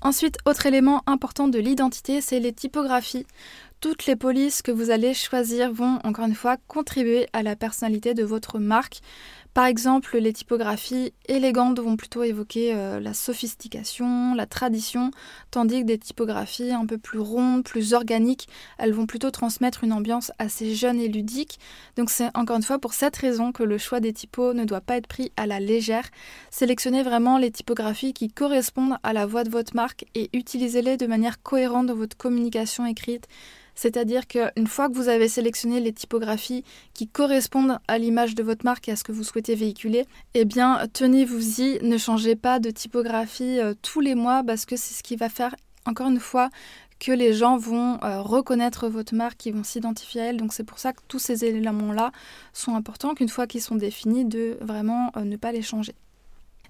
Ensuite, 0.00 0.36
autre 0.46 0.66
élément 0.66 1.02
important 1.06 1.48
de 1.48 1.58
l'identité, 1.58 2.20
c'est 2.20 2.38
les 2.38 2.52
typographies. 2.52 3.26
Toutes 3.80 4.06
les 4.06 4.16
polices 4.16 4.60
que 4.60 4.72
vous 4.72 4.90
allez 4.90 5.14
choisir 5.14 5.72
vont 5.72 6.00
encore 6.02 6.26
une 6.26 6.34
fois 6.34 6.56
contribuer 6.66 7.28
à 7.32 7.44
la 7.44 7.54
personnalité 7.54 8.12
de 8.12 8.24
votre 8.24 8.58
marque. 8.58 8.98
Par 9.54 9.66
exemple, 9.66 10.18
les 10.18 10.32
typographies 10.32 11.12
élégantes 11.26 11.78
vont 11.78 11.96
plutôt 11.96 12.24
évoquer 12.24 12.74
euh, 12.74 12.98
la 12.98 13.14
sophistication, 13.14 14.34
la 14.34 14.46
tradition, 14.46 15.12
tandis 15.52 15.82
que 15.82 15.86
des 15.86 15.98
typographies 15.98 16.72
un 16.72 16.86
peu 16.86 16.98
plus 16.98 17.20
rondes, 17.20 17.62
plus 17.62 17.94
organiques, 17.94 18.48
elles 18.78 18.92
vont 18.92 19.06
plutôt 19.06 19.30
transmettre 19.30 19.84
une 19.84 19.92
ambiance 19.92 20.32
assez 20.40 20.74
jeune 20.74 20.98
et 20.98 21.08
ludique. 21.08 21.60
Donc 21.96 22.10
c'est 22.10 22.36
encore 22.36 22.56
une 22.56 22.64
fois 22.64 22.80
pour 22.80 22.94
cette 22.94 23.16
raison 23.16 23.52
que 23.52 23.62
le 23.62 23.78
choix 23.78 24.00
des 24.00 24.12
typos 24.12 24.54
ne 24.54 24.64
doit 24.64 24.80
pas 24.80 24.96
être 24.96 25.06
pris 25.06 25.30
à 25.36 25.46
la 25.46 25.60
légère. 25.60 26.08
Sélectionnez 26.50 27.04
vraiment 27.04 27.38
les 27.38 27.52
typographies 27.52 28.12
qui 28.12 28.28
correspondent 28.28 28.98
à 29.04 29.12
la 29.12 29.24
voix 29.24 29.44
de 29.44 29.50
votre 29.50 29.76
marque 29.76 30.04
et 30.16 30.30
utilisez-les 30.32 30.96
de 30.96 31.06
manière 31.06 31.42
cohérente 31.42 31.86
dans 31.86 31.94
votre 31.94 32.16
communication 32.16 32.86
écrite 32.86 33.28
c'est-à-dire 33.78 34.26
qu'une 34.26 34.66
fois 34.66 34.88
que 34.88 34.94
vous 34.94 35.08
avez 35.08 35.28
sélectionné 35.28 35.78
les 35.78 35.92
typographies 35.92 36.64
qui 36.94 37.06
correspondent 37.06 37.78
à 37.86 37.96
l'image 37.96 38.34
de 38.34 38.42
votre 38.42 38.64
marque 38.64 38.88
et 38.88 38.92
à 38.92 38.96
ce 38.96 39.04
que 39.04 39.12
vous 39.12 39.22
souhaitez 39.22 39.54
véhiculer, 39.54 40.04
eh 40.34 40.44
bien 40.44 40.80
tenez-vous-y, 40.92 41.78
ne 41.82 41.96
changez 41.96 42.34
pas 42.34 42.58
de 42.58 42.70
typographie 42.70 43.60
euh, 43.60 43.74
tous 43.80 44.00
les 44.00 44.16
mois 44.16 44.42
parce 44.44 44.66
que 44.66 44.74
c'est 44.74 44.94
ce 44.94 45.04
qui 45.04 45.14
va 45.14 45.28
faire 45.28 45.54
encore 45.86 46.08
une 46.08 46.18
fois 46.18 46.50
que 46.98 47.12
les 47.12 47.32
gens 47.32 47.56
vont 47.56 48.02
euh, 48.02 48.20
reconnaître 48.20 48.88
votre 48.88 49.14
marque, 49.14 49.36
qu'ils 49.36 49.54
vont 49.54 49.62
s'identifier 49.62 50.22
à 50.22 50.24
elle. 50.24 50.38
Donc 50.38 50.52
c'est 50.52 50.64
pour 50.64 50.80
ça 50.80 50.92
que 50.92 51.00
tous 51.06 51.20
ces 51.20 51.44
éléments-là 51.44 52.10
sont 52.52 52.74
importants, 52.74 53.14
qu'une 53.14 53.28
fois 53.28 53.46
qu'ils 53.46 53.62
sont 53.62 53.76
définis, 53.76 54.24
de 54.24 54.58
vraiment 54.60 55.12
euh, 55.16 55.22
ne 55.22 55.36
pas 55.36 55.52
les 55.52 55.62
changer. 55.62 55.94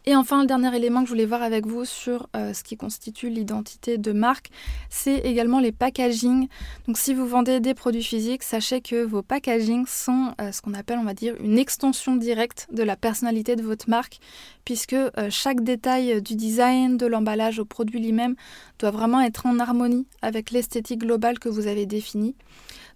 Et 0.08 0.16
enfin, 0.16 0.40
le 0.40 0.46
dernier 0.46 0.74
élément 0.74 1.02
que 1.02 1.08
je 1.08 1.12
voulais 1.12 1.26
voir 1.26 1.42
avec 1.42 1.66
vous 1.66 1.84
sur 1.84 2.30
euh, 2.34 2.54
ce 2.54 2.64
qui 2.64 2.78
constitue 2.78 3.28
l'identité 3.28 3.98
de 3.98 4.12
marque, 4.12 4.48
c'est 4.88 5.18
également 5.18 5.60
les 5.60 5.70
packaging. 5.70 6.48
Donc 6.86 6.96
si 6.96 7.12
vous 7.12 7.26
vendez 7.26 7.60
des 7.60 7.74
produits 7.74 8.02
physiques, 8.02 8.42
sachez 8.42 8.80
que 8.80 9.04
vos 9.04 9.20
packaging 9.20 9.84
sont 9.86 10.32
euh, 10.40 10.50
ce 10.50 10.62
qu'on 10.62 10.72
appelle, 10.72 10.98
on 10.98 11.04
va 11.04 11.12
dire, 11.12 11.34
une 11.40 11.58
extension 11.58 12.16
directe 12.16 12.68
de 12.72 12.82
la 12.82 12.96
personnalité 12.96 13.54
de 13.54 13.62
votre 13.62 13.90
marque, 13.90 14.18
puisque 14.64 14.94
euh, 14.94 15.10
chaque 15.28 15.62
détail 15.62 16.22
du 16.22 16.36
design, 16.36 16.96
de 16.96 17.04
l'emballage 17.04 17.58
au 17.58 17.66
produit 17.66 18.00
lui-même 18.00 18.34
doit 18.78 18.92
vraiment 18.92 19.20
être 19.20 19.44
en 19.44 19.58
harmonie 19.58 20.06
avec 20.22 20.52
l'esthétique 20.52 21.00
globale 21.00 21.38
que 21.38 21.50
vous 21.50 21.66
avez 21.66 21.84
définie. 21.84 22.34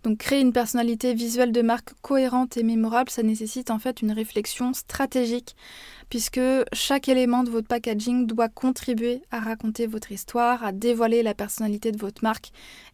Donc 0.03 0.19
créer 0.19 0.41
une 0.41 0.53
personnalité 0.53 1.15
visuelle 1.15 1.53
de 1.53 1.63
marque 1.63 1.93
cohérente 2.03 2.57
et 2.57 2.65
mémorable, 2.65 3.11
ça 3.11 3.23
nécessite 3.23 3.71
en 3.71 3.79
fait 3.79 4.03
une 4.03 4.11
réflexion 4.11 4.73
stratégique 4.75 5.55
puisque 6.11 6.41
chaque 6.75 7.09
élément 7.09 7.43
de 7.43 7.49
votre 7.49 7.69
packaging 7.69 8.27
doit 8.27 8.51
contribuer 8.51 9.23
à 9.31 9.41
raconter 9.41 9.87
votre 9.87 10.13
histoire, 10.13 10.63
à 10.63 10.71
dévoiler 10.73 11.23
la 11.23 11.33
personnalité 11.33 11.91
de 11.91 11.99
votre 11.99 12.23
marque 12.23 12.51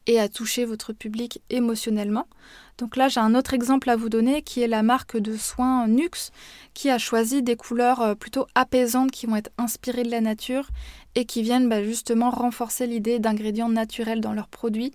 et 0.06 0.20
à 0.20 0.28
toucher 0.28 0.64
votre 0.64 0.92
public 0.92 1.42
émotionnellement. 1.50 2.28
Donc 2.76 2.96
là, 2.96 3.08
j'ai 3.08 3.18
un 3.18 3.34
autre 3.34 3.54
exemple 3.54 3.90
à 3.90 3.96
vous 3.96 4.08
donner 4.08 4.42
qui 4.42 4.62
est 4.62 4.68
la 4.68 4.84
marque 4.84 5.16
de 5.16 5.36
soins 5.36 5.88
Nux 5.88 6.30
qui 6.74 6.90
a 6.90 6.98
choisi 6.98 7.42
des 7.42 7.56
couleurs 7.56 8.02
euh, 8.02 8.14
plutôt 8.14 8.46
apaisantes 8.54 9.10
qui 9.10 9.26
vont 9.26 9.34
être 9.34 9.50
inspirées 9.58 10.04
de 10.04 10.12
la 10.12 10.20
nature 10.20 10.68
et 11.16 11.24
qui 11.24 11.42
viennent 11.42 11.68
bah, 11.68 11.82
justement 11.82 12.30
renforcer 12.30 12.86
l'idée 12.86 13.18
d'ingrédients 13.18 13.68
naturels 13.68 14.20
dans 14.20 14.32
leurs 14.32 14.46
produits 14.46 14.92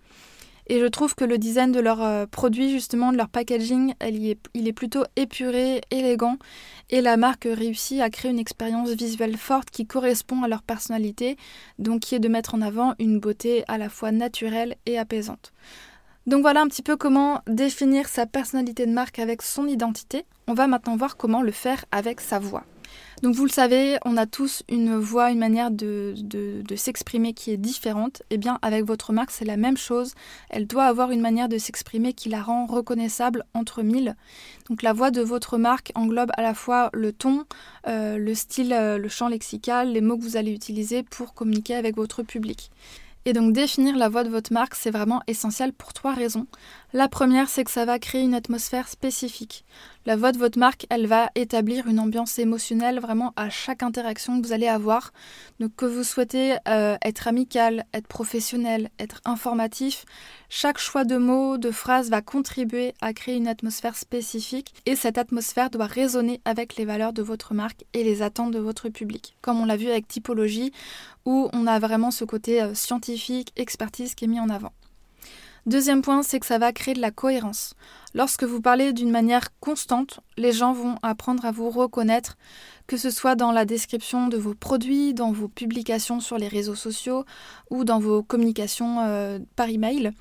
et 0.67 0.79
je 0.79 0.85
trouve 0.85 1.15
que 1.15 1.25
le 1.25 1.37
design 1.37 1.71
de 1.71 1.79
leurs 1.79 2.01
euh, 2.01 2.25
produits, 2.25 2.71
justement, 2.71 3.11
de 3.11 3.17
leur 3.17 3.29
packaging, 3.29 3.93
il 4.01 4.67
est 4.67 4.73
plutôt 4.73 5.03
épuré, 5.15 5.81
élégant. 5.91 6.37
Et 6.89 7.01
la 7.01 7.17
marque 7.17 7.47
réussit 7.49 8.01
à 8.01 8.09
créer 8.09 8.31
une 8.31 8.39
expérience 8.39 8.89
visuelle 8.91 9.37
forte 9.37 9.71
qui 9.71 9.85
correspond 9.85 10.43
à 10.43 10.47
leur 10.47 10.61
personnalité, 10.61 11.37
donc 11.79 12.01
qui 12.01 12.15
est 12.15 12.19
de 12.19 12.27
mettre 12.27 12.55
en 12.55 12.61
avant 12.61 12.93
une 12.99 13.19
beauté 13.19 13.63
à 13.67 13.77
la 13.77 13.89
fois 13.89 14.11
naturelle 14.11 14.75
et 14.85 14.97
apaisante. 14.97 15.51
Donc 16.25 16.41
voilà 16.41 16.61
un 16.61 16.67
petit 16.67 16.83
peu 16.83 16.95
comment 16.95 17.41
définir 17.47 18.07
sa 18.07 18.25
personnalité 18.25 18.85
de 18.85 18.91
marque 18.91 19.19
avec 19.19 19.41
son 19.41 19.67
identité. 19.67 20.25
On 20.47 20.53
va 20.53 20.67
maintenant 20.67 20.95
voir 20.95 21.17
comment 21.17 21.41
le 21.41 21.51
faire 21.51 21.83
avec 21.91 22.21
sa 22.21 22.39
voix. 22.39 22.63
Donc 23.21 23.35
vous 23.35 23.45
le 23.45 23.51
savez, 23.51 23.97
on 24.05 24.17
a 24.17 24.25
tous 24.25 24.63
une 24.67 24.97
voix, 24.97 25.31
une 25.31 25.39
manière 25.39 25.71
de, 25.71 26.13
s'exprimer 26.75 27.33
qui 27.33 27.51
est 27.51 27.57
différente. 27.57 28.21
Eh 28.29 28.37
bien 28.37 28.59
avec 28.61 28.83
votre 28.83 29.13
marque, 29.13 29.31
c'est 29.31 29.45
la 29.45 29.57
même 29.57 29.77
chose. 29.77 30.13
Elle 30.49 30.67
doit 30.67 30.85
avoir 30.85 31.11
une 31.11 31.21
manière 31.21 31.49
de 31.49 31.57
s'exprimer 31.57 32.13
qui 32.13 32.29
la 32.29 32.41
rend 32.41 32.65
reconnaissable 32.65 33.45
entre 33.53 33.81
mille. 33.81 34.15
Donc 34.69 34.81
la 34.81 34.93
voix 34.93 35.11
de 35.11 35.21
votre 35.21 35.57
marque 35.57 35.91
englobe 35.95 36.31
à 36.35 36.41
la 36.41 36.53
fois 36.53 36.89
le 36.93 37.13
ton, 37.13 37.45
euh, 37.87 38.17
le 38.17 38.35
style, 38.35 38.73
euh, 38.73 38.97
le 38.97 39.09
champ 39.09 39.27
lexical, 39.27 39.91
les 39.91 40.01
mots 40.01 40.17
que 40.17 40.23
vous 40.23 40.37
allez 40.37 40.51
utiliser 40.51 41.03
pour 41.03 41.33
communiquer 41.33 41.75
avec 41.75 41.95
votre 41.95 42.23
public. 42.23 42.71
Et 43.25 43.31
donc 43.31 43.53
définir 43.53 43.95
la 43.95 44.09
voix 44.09 44.23
de 44.23 44.29
votre 44.29 44.51
marque, 44.51 44.75
c'est 44.75 44.91
vraiment 44.91 45.21
essentiel 45.27 45.71
pour 45.71 45.93
trois 45.93 46.13
raisons. 46.13 46.45
La 46.91 47.07
première, 47.07 47.47
c'est 47.47 47.63
que 47.63 47.71
ça 47.71 47.85
va 47.85 47.97
créer 47.97 48.21
une 48.21 48.33
atmosphère 48.33 48.89
spécifique. 48.89 49.63
La 50.05 50.17
voix 50.17 50.33
de 50.33 50.37
votre 50.37 50.59
marque, 50.59 50.85
elle 50.89 51.07
va 51.07 51.29
établir 51.35 51.87
une 51.87 51.97
ambiance 51.97 52.37
émotionnelle 52.37 52.99
vraiment 52.99 53.31
à 53.37 53.49
chaque 53.49 53.83
interaction 53.83 54.41
que 54.41 54.45
vous 54.45 54.51
allez 54.51 54.67
avoir. 54.67 55.13
Donc 55.61 55.75
que 55.77 55.85
vous 55.85 56.03
souhaitez 56.03 56.57
euh, 56.67 56.97
être 57.05 57.29
amical, 57.29 57.85
être 57.93 58.07
professionnel, 58.07 58.89
être 58.99 59.21
informatif, 59.23 60.03
chaque 60.49 60.77
choix 60.77 61.05
de 61.05 61.15
mots, 61.15 61.57
de 61.57 61.71
phrases 61.71 62.09
va 62.09 62.21
contribuer 62.21 62.93
à 62.99 63.13
créer 63.13 63.37
une 63.37 63.47
atmosphère 63.47 63.95
spécifique 63.95 64.73
et 64.85 64.97
cette 64.97 65.17
atmosphère 65.17 65.69
doit 65.69 65.85
résonner 65.85 66.41
avec 66.43 66.75
les 66.75 66.83
valeurs 66.83 67.13
de 67.13 67.23
votre 67.23 67.53
marque 67.53 67.85
et 67.93 68.03
les 68.03 68.21
attentes 68.21 68.51
de 68.51 68.59
votre 68.59 68.89
public. 68.89 69.37
Comme 69.41 69.61
on 69.61 69.65
l'a 69.65 69.77
vu 69.77 69.87
avec 69.87 70.09
typologie 70.09 70.73
où 71.25 71.49
on 71.53 71.65
a 71.65 71.79
vraiment 71.79 72.11
ce 72.11 72.25
côté 72.25 72.61
euh, 72.61 72.73
scientifique, 72.73 73.53
expertise 73.55 74.15
qui 74.15 74.25
est 74.25 74.27
mis 74.27 74.41
en 74.41 74.49
avant. 74.49 74.73
Deuxième 75.65 76.01
point, 76.01 76.23
c'est 76.23 76.41
que 76.41 76.45
ça 76.45 76.57
va 76.57 76.73
créer 76.73 76.93
de 76.93 76.99
la 76.99 77.11
cohérence. 77.11 77.73
Lorsque 78.13 78.43
vous 78.43 78.59
parlez 78.59 78.91
d'une 78.91 79.09
manière 79.09 79.47
constante, 79.61 80.19
les 80.35 80.51
gens 80.51 80.73
vont 80.73 80.97
apprendre 81.01 81.45
à 81.45 81.51
vous 81.53 81.69
reconnaître, 81.69 82.35
que 82.85 82.97
ce 82.97 83.09
soit 83.09 83.35
dans 83.35 83.53
la 83.53 83.63
description 83.63 84.27
de 84.27 84.35
vos 84.35 84.55
produits, 84.55 85.13
dans 85.13 85.31
vos 85.31 85.47
publications 85.47 86.19
sur 86.19 86.37
les 86.37 86.49
réseaux 86.49 86.75
sociaux 86.75 87.23
ou 87.69 87.85
dans 87.85 87.97
vos 87.97 88.23
communications 88.23 89.05
euh, 89.07 89.39
par 89.55 89.69
email. 89.69 90.11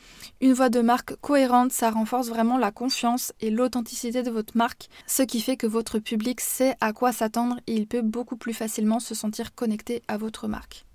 Une 0.40 0.52
voix 0.52 0.68
de 0.68 0.80
marque 0.80 1.16
cohérente, 1.16 1.72
ça 1.72 1.90
renforce 1.90 2.28
vraiment 2.28 2.56
la 2.56 2.70
confiance 2.70 3.32
et 3.40 3.50
l'authenticité 3.50 4.22
de 4.22 4.30
votre 4.30 4.56
marque, 4.56 4.88
ce 5.08 5.25
qui 5.25 5.40
fait 5.40 5.56
que 5.56 5.66
votre 5.66 5.99
public 5.99 6.40
sait 6.40 6.76
à 6.80 6.92
quoi 6.92 7.11
s'attendre 7.11 7.58
et 7.66 7.75
il 7.75 7.88
peut 7.88 8.02
beaucoup 8.02 8.37
plus 8.37 8.54
facilement 8.54 9.00
se 9.00 9.16
sentir 9.16 9.56
connecté 9.56 10.04
à 10.06 10.18
votre 10.18 10.46
marque. 10.46 10.87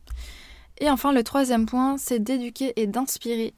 Et 0.80 0.90
enfin, 0.90 1.12
le 1.12 1.24
troisième 1.24 1.66
point, 1.66 1.98
c'est 1.98 2.20
d'éduquer 2.20 2.74
et 2.76 2.86
d'inspirer. 2.86 3.54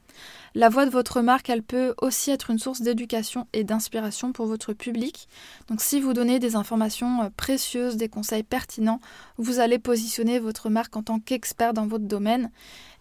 La 0.55 0.69
voix 0.69 0.85
de 0.85 0.89
votre 0.89 1.21
marque, 1.21 1.49
elle 1.49 1.63
peut 1.63 1.93
aussi 2.01 2.31
être 2.31 2.49
une 2.49 2.59
source 2.59 2.81
d'éducation 2.81 3.45
et 3.53 3.63
d'inspiration 3.63 4.31
pour 4.31 4.47
votre 4.47 4.73
public. 4.73 5.27
Donc 5.67 5.81
si 5.81 5.99
vous 5.99 6.13
donnez 6.13 6.39
des 6.39 6.55
informations 6.55 7.23
euh, 7.23 7.29
précieuses, 7.35 7.97
des 7.97 8.09
conseils 8.09 8.43
pertinents, 8.43 8.99
vous 9.37 9.59
allez 9.59 9.79
positionner 9.79 10.39
votre 10.39 10.69
marque 10.69 10.95
en 10.95 11.03
tant 11.03 11.19
qu'expert 11.19 11.73
dans 11.73 11.87
votre 11.87 12.05
domaine. 12.05 12.51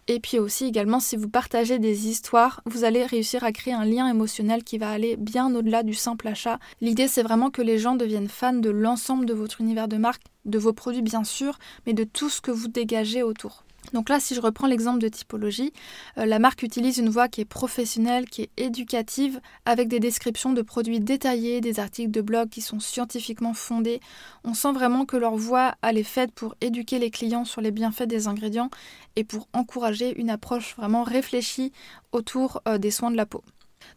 Et 0.07 0.19
puis 0.19 0.37
aussi 0.37 0.65
également, 0.65 0.99
si 0.99 1.15
vous 1.15 1.29
partagez 1.29 1.79
des 1.79 2.07
histoires, 2.07 2.61
vous 2.65 2.83
allez 2.83 3.05
réussir 3.05 3.43
à 3.43 3.51
créer 3.51 3.73
un 3.73 3.85
lien 3.85 4.07
émotionnel 4.07 4.63
qui 4.63 4.77
va 4.77 4.89
aller 4.89 5.15
bien 5.17 5.53
au-delà 5.55 5.83
du 5.83 5.93
simple 5.93 6.27
achat. 6.27 6.59
L'idée, 6.81 7.07
c'est 7.07 7.23
vraiment 7.23 7.51
que 7.51 7.61
les 7.61 7.77
gens 7.77 7.95
deviennent 7.95 8.27
fans 8.27 8.53
de 8.53 8.69
l'ensemble 8.69 9.25
de 9.25 9.33
votre 9.33 9.61
univers 9.61 9.87
de 9.87 9.97
marque, 9.97 10.23
de 10.45 10.57
vos 10.57 10.73
produits 10.73 11.03
bien 11.03 11.23
sûr, 11.23 11.57
mais 11.85 11.93
de 11.93 12.03
tout 12.03 12.29
ce 12.29 12.41
que 12.41 12.51
vous 12.51 12.67
dégagez 12.67 13.23
autour. 13.23 13.63
Donc 13.93 14.09
là, 14.09 14.19
si 14.19 14.35
je 14.35 14.41
reprends 14.41 14.67
l'exemple 14.67 14.99
de 14.99 15.07
typologie, 15.07 15.73
euh, 16.17 16.25
la 16.25 16.39
marque 16.39 16.63
utilise 16.63 16.97
une 16.97 17.09
voix 17.09 17.27
qui 17.27 17.41
est 17.41 17.45
professionnelle, 17.45 18.29
qui 18.29 18.43
est 18.43 18.51
éducative, 18.57 19.39
avec 19.65 19.87
des 19.87 19.99
descriptions 19.99 20.53
de 20.53 20.61
produits 20.61 20.99
détaillés, 20.99 21.61
des 21.61 21.79
articles 21.79 22.11
de 22.11 22.21
blog 22.21 22.49
qui 22.49 22.61
sont 22.61 22.79
scientifiquement 22.79 23.53
fondés. 23.53 23.99
On 24.43 24.53
sent 24.53 24.71
vraiment 24.71 25.05
que 25.05 25.17
leur 25.17 25.35
voix, 25.35 25.75
elle 25.81 25.97
est 25.97 26.03
faite 26.03 26.31
pour 26.31 26.55
éduquer 26.61 26.99
les 26.99 27.11
clients 27.11 27.45
sur 27.45 27.61
les 27.61 27.71
bienfaits 27.71 28.03
des 28.03 28.27
ingrédients 28.27 28.69
et 29.15 29.23
pour 29.23 29.47
encourager 29.53 30.19
une 30.19 30.29
approche 30.29 30.75
vraiment 30.75 31.03
réfléchie 31.03 31.71
autour 32.11 32.61
euh, 32.67 32.77
des 32.77 32.91
soins 32.91 33.11
de 33.11 33.17
la 33.17 33.25
peau. 33.25 33.43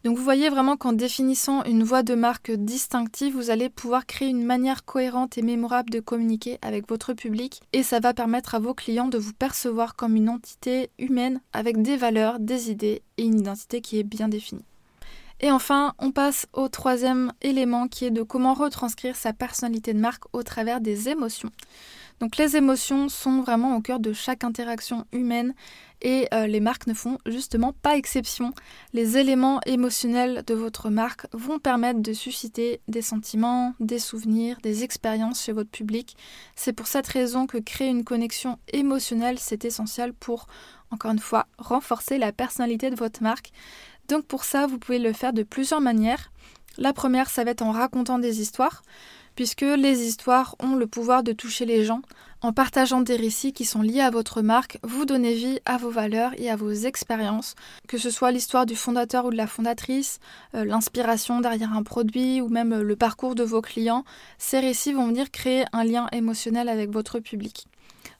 Donc 0.03 0.17
vous 0.17 0.23
voyez 0.23 0.49
vraiment 0.49 0.75
qu'en 0.75 0.93
définissant 0.93 1.63
une 1.63 1.83
voix 1.83 2.03
de 2.03 2.15
marque 2.15 2.51
distinctive, 2.51 3.33
vous 3.33 3.49
allez 3.49 3.69
pouvoir 3.69 4.05
créer 4.05 4.29
une 4.29 4.43
manière 4.43 4.85
cohérente 4.85 5.37
et 5.37 5.41
mémorable 5.41 5.89
de 5.89 5.99
communiquer 5.99 6.57
avec 6.61 6.87
votre 6.89 7.13
public 7.13 7.61
et 7.71 7.83
ça 7.83 7.99
va 7.99 8.13
permettre 8.13 8.55
à 8.55 8.59
vos 8.59 8.73
clients 8.73 9.07
de 9.07 9.17
vous 9.17 9.33
percevoir 9.33 9.95
comme 9.95 10.15
une 10.15 10.29
entité 10.29 10.89
humaine 10.99 11.41
avec 11.53 11.81
des 11.81 11.97
valeurs, 11.97 12.39
des 12.39 12.69
idées 12.71 13.01
et 13.17 13.23
une 13.23 13.39
identité 13.39 13.81
qui 13.81 13.99
est 13.99 14.03
bien 14.03 14.27
définie. 14.27 14.65
Et 15.39 15.51
enfin, 15.51 15.93
on 15.99 16.11
passe 16.11 16.47
au 16.53 16.69
troisième 16.69 17.33
élément 17.41 17.87
qui 17.87 18.05
est 18.05 18.11
de 18.11 18.23
comment 18.23 18.53
retranscrire 18.53 19.15
sa 19.15 19.33
personnalité 19.33 19.93
de 19.93 19.99
marque 19.99 20.23
au 20.31 20.43
travers 20.43 20.79
des 20.79 21.09
émotions. 21.09 21.49
Donc 22.19 22.37
les 22.37 22.55
émotions 22.55 23.09
sont 23.09 23.41
vraiment 23.41 23.75
au 23.75 23.81
cœur 23.81 23.99
de 23.99 24.13
chaque 24.13 24.45
interaction 24.45 25.05
humaine 25.11 25.53
et 26.03 26.27
euh, 26.33 26.47
les 26.47 26.59
marques 26.59 26.85
ne 26.87 26.93
font 26.93 27.17
justement 27.25 27.73
pas 27.73 27.97
exception. 27.97 28.53
Les 28.91 29.17
éléments 29.17 29.61
émotionnels 29.65 30.43
de 30.45 30.53
votre 30.53 30.89
marque 30.89 31.25
vont 31.31 31.59
permettre 31.59 32.01
de 32.01 32.13
susciter 32.13 32.81
des 32.87 33.01
sentiments, 33.01 33.73
des 33.79 33.99
souvenirs, 33.99 34.57
des 34.61 34.83
expériences 34.83 35.41
chez 35.41 35.53
votre 35.53 35.69
public. 35.69 36.15
C'est 36.55 36.73
pour 36.73 36.87
cette 36.87 37.07
raison 37.07 37.47
que 37.47 37.57
créer 37.57 37.87
une 37.87 38.03
connexion 38.03 38.59
émotionnelle, 38.73 39.39
c'est 39.39 39.65
essentiel 39.65 40.13
pour, 40.13 40.47
encore 40.91 41.11
une 41.11 41.19
fois, 41.19 41.47
renforcer 41.57 42.17
la 42.17 42.33
personnalité 42.33 42.89
de 42.89 42.95
votre 42.95 43.23
marque. 43.23 43.51
Donc 44.09 44.25
pour 44.25 44.43
ça, 44.43 44.67
vous 44.67 44.77
pouvez 44.77 44.99
le 44.99 45.13
faire 45.13 45.31
de 45.33 45.43
plusieurs 45.43 45.81
manières. 45.81 46.31
La 46.77 46.91
première, 46.91 47.29
ça 47.29 47.43
va 47.43 47.51
être 47.51 47.61
en 47.61 47.71
racontant 47.71 48.19
des 48.19 48.41
histoires 48.41 48.81
puisque 49.35 49.61
les 49.61 50.03
histoires 50.03 50.55
ont 50.59 50.75
le 50.75 50.87
pouvoir 50.87 51.23
de 51.23 51.31
toucher 51.31 51.65
les 51.65 51.83
gens. 51.83 52.01
En 52.41 52.51
partageant 52.51 52.99
des 52.99 53.15
récits 53.15 53.53
qui 53.53 53.63
sont 53.63 53.81
liés 53.81 54.01
à 54.01 54.09
votre 54.09 54.41
marque, 54.41 54.77
vous 54.83 55.05
donnez 55.05 55.33
vie 55.33 55.59
à 55.65 55.77
vos 55.77 55.89
valeurs 55.89 56.31
et 56.37 56.49
à 56.49 56.57
vos 56.57 56.71
expériences, 56.71 57.55
que 57.87 57.97
ce 57.97 58.09
soit 58.09 58.31
l'histoire 58.31 58.65
du 58.65 58.75
fondateur 58.75 59.25
ou 59.25 59.29
de 59.29 59.37
la 59.37 59.47
fondatrice, 59.47 60.19
euh, 60.53 60.65
l'inspiration 60.65 61.39
derrière 61.39 61.73
un 61.73 61.83
produit 61.83 62.41
ou 62.41 62.49
même 62.49 62.81
le 62.81 62.95
parcours 62.97 63.35
de 63.35 63.43
vos 63.43 63.61
clients. 63.61 64.03
Ces 64.37 64.59
récits 64.59 64.91
vont 64.91 65.07
venir 65.07 65.31
créer 65.31 65.63
un 65.71 65.85
lien 65.85 66.07
émotionnel 66.11 66.67
avec 66.67 66.91
votre 66.91 67.19
public. 67.19 67.67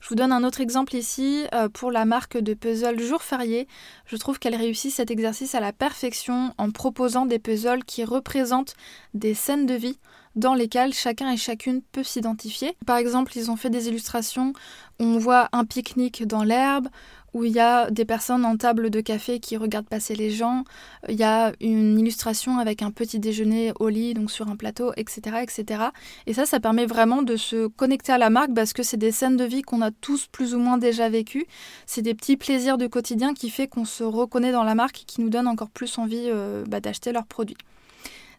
Je 0.04 0.10
vous 0.10 0.16
donne 0.16 0.34
un 0.34 0.44
autre 0.44 0.60
exemple 0.60 0.96
ici 0.96 1.46
euh, 1.54 1.70
pour 1.70 1.90
la 1.90 2.04
marque 2.04 2.38
de 2.38 2.54
puzzle 2.54 3.00
Jour 3.00 3.24
Férié. 3.24 3.70
Je 4.06 4.18
trouve 4.18 4.38
qu'elle 4.38 4.56
réussit 4.56 4.92
cet 4.92 5.12
exercice 5.12 5.56
à 5.56 5.62
la 5.62 5.72
perfection 5.72 6.54
en 6.58 6.72
proposant 6.72 7.26
des 7.26 7.40
puzzles 7.40 7.86
qui 7.86 8.04
représentent 8.04 8.76
des 9.14 9.34
scènes 9.34 9.66
de 9.66 9.76
vie 9.76 9.98
dans 10.36 10.54
lesquelles 10.54 10.94
chacun 10.94 11.32
et 11.32 11.38
chacune 11.38 11.82
peut 11.92 12.04
s'identifier. 12.04 12.76
Par 12.86 12.98
exemple, 12.98 13.34
ils 13.36 13.52
ont 13.52 13.56
fait 13.56 13.70
des 13.70 13.88
illustrations 13.88 14.54
où 15.00 15.04
on 15.04 15.18
voit 15.18 15.50
un 15.52 15.66
pique-nique 15.66 16.26
dans 16.26 16.44
l'herbe, 16.44 16.88
où 17.34 17.44
il 17.44 17.52
y 17.52 17.60
a 17.60 17.90
des 17.90 18.06
personnes 18.06 18.46
en 18.46 18.58
table 18.58 18.90
de 18.90 19.02
café 19.02 19.40
qui 19.40 19.58
regardent 19.58 19.88
passer 19.88 20.16
les 20.16 20.30
gens, 20.30 20.64
il 21.10 21.16
y 21.16 21.24
a 21.24 21.52
une 21.62 22.00
illustration 22.00 22.60
avec 22.60 22.82
un 22.82 22.92
petit 22.92 23.20
déjeuner 23.20 23.74
au 23.80 23.90
lit, 23.90 24.14
donc 24.14 24.30
sur 24.30 24.48
un 24.50 24.56
plateau, 24.56 24.94
etc. 24.98 25.38
etc. 25.42 25.86
Et 26.28 26.34
ça, 26.34 26.46
ça 26.46 26.60
permet 26.60 26.86
vraiment 26.86 27.24
de 27.24 27.36
se 27.36 27.68
connecter 27.68 28.12
à 28.12 28.18
la 28.18 28.30
marque 28.30 28.54
parce 28.54 28.74
que 28.74 28.84
c'est 28.84 28.98
des 28.98 29.12
scènes 29.12 29.38
de 29.38 29.46
vie 29.46 29.64
qu'on 29.64 29.82
a 29.82 29.92
tous 29.92 30.28
plus 30.28 30.54
ou 30.54 30.60
moins 30.60 30.78
déjà 30.78 31.10
vécues. 31.10 31.48
C'est 31.88 32.04
des 32.04 32.14
petits 32.14 32.38
plaisirs 32.38 32.78
du 32.78 32.90
quotidien 32.90 33.34
qui 33.34 33.50
fait 33.50 33.68
qu'on 33.68 33.86
se 33.86 34.04
reconnaît 34.04 34.52
dans 34.52 34.64
la 34.64 34.76
marque 34.76 35.02
et 35.02 35.06
qui 35.06 35.22
nous 35.22 35.30
donne 35.30 35.48
encore 35.48 35.70
plus 35.70 35.98
envie 35.98 36.28
euh, 36.28 36.64
bah, 36.68 36.80
d'acheter 36.80 37.12
leurs 37.12 37.26
produits. 37.26 37.58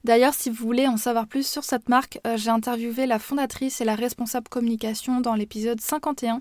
D'ailleurs, 0.05 0.35
si 0.35 0.51
vous 0.51 0.67
voulez 0.67 0.87
en 0.87 0.99
savoir 0.99 1.27
plus 1.27 1.47
sur 1.47 1.65
cette 1.65 1.89
marque, 1.89 2.21
euh, 2.27 2.37
j'ai 2.37 2.51
interviewé 2.51 3.07
la 3.07 3.19
fondatrice 3.19 3.81
et 3.81 3.87
la 3.87 3.95
responsable 3.95 4.49
communication 4.49 5.23
dans 5.23 5.35
l'épisode 5.35 5.81
51 5.81 6.41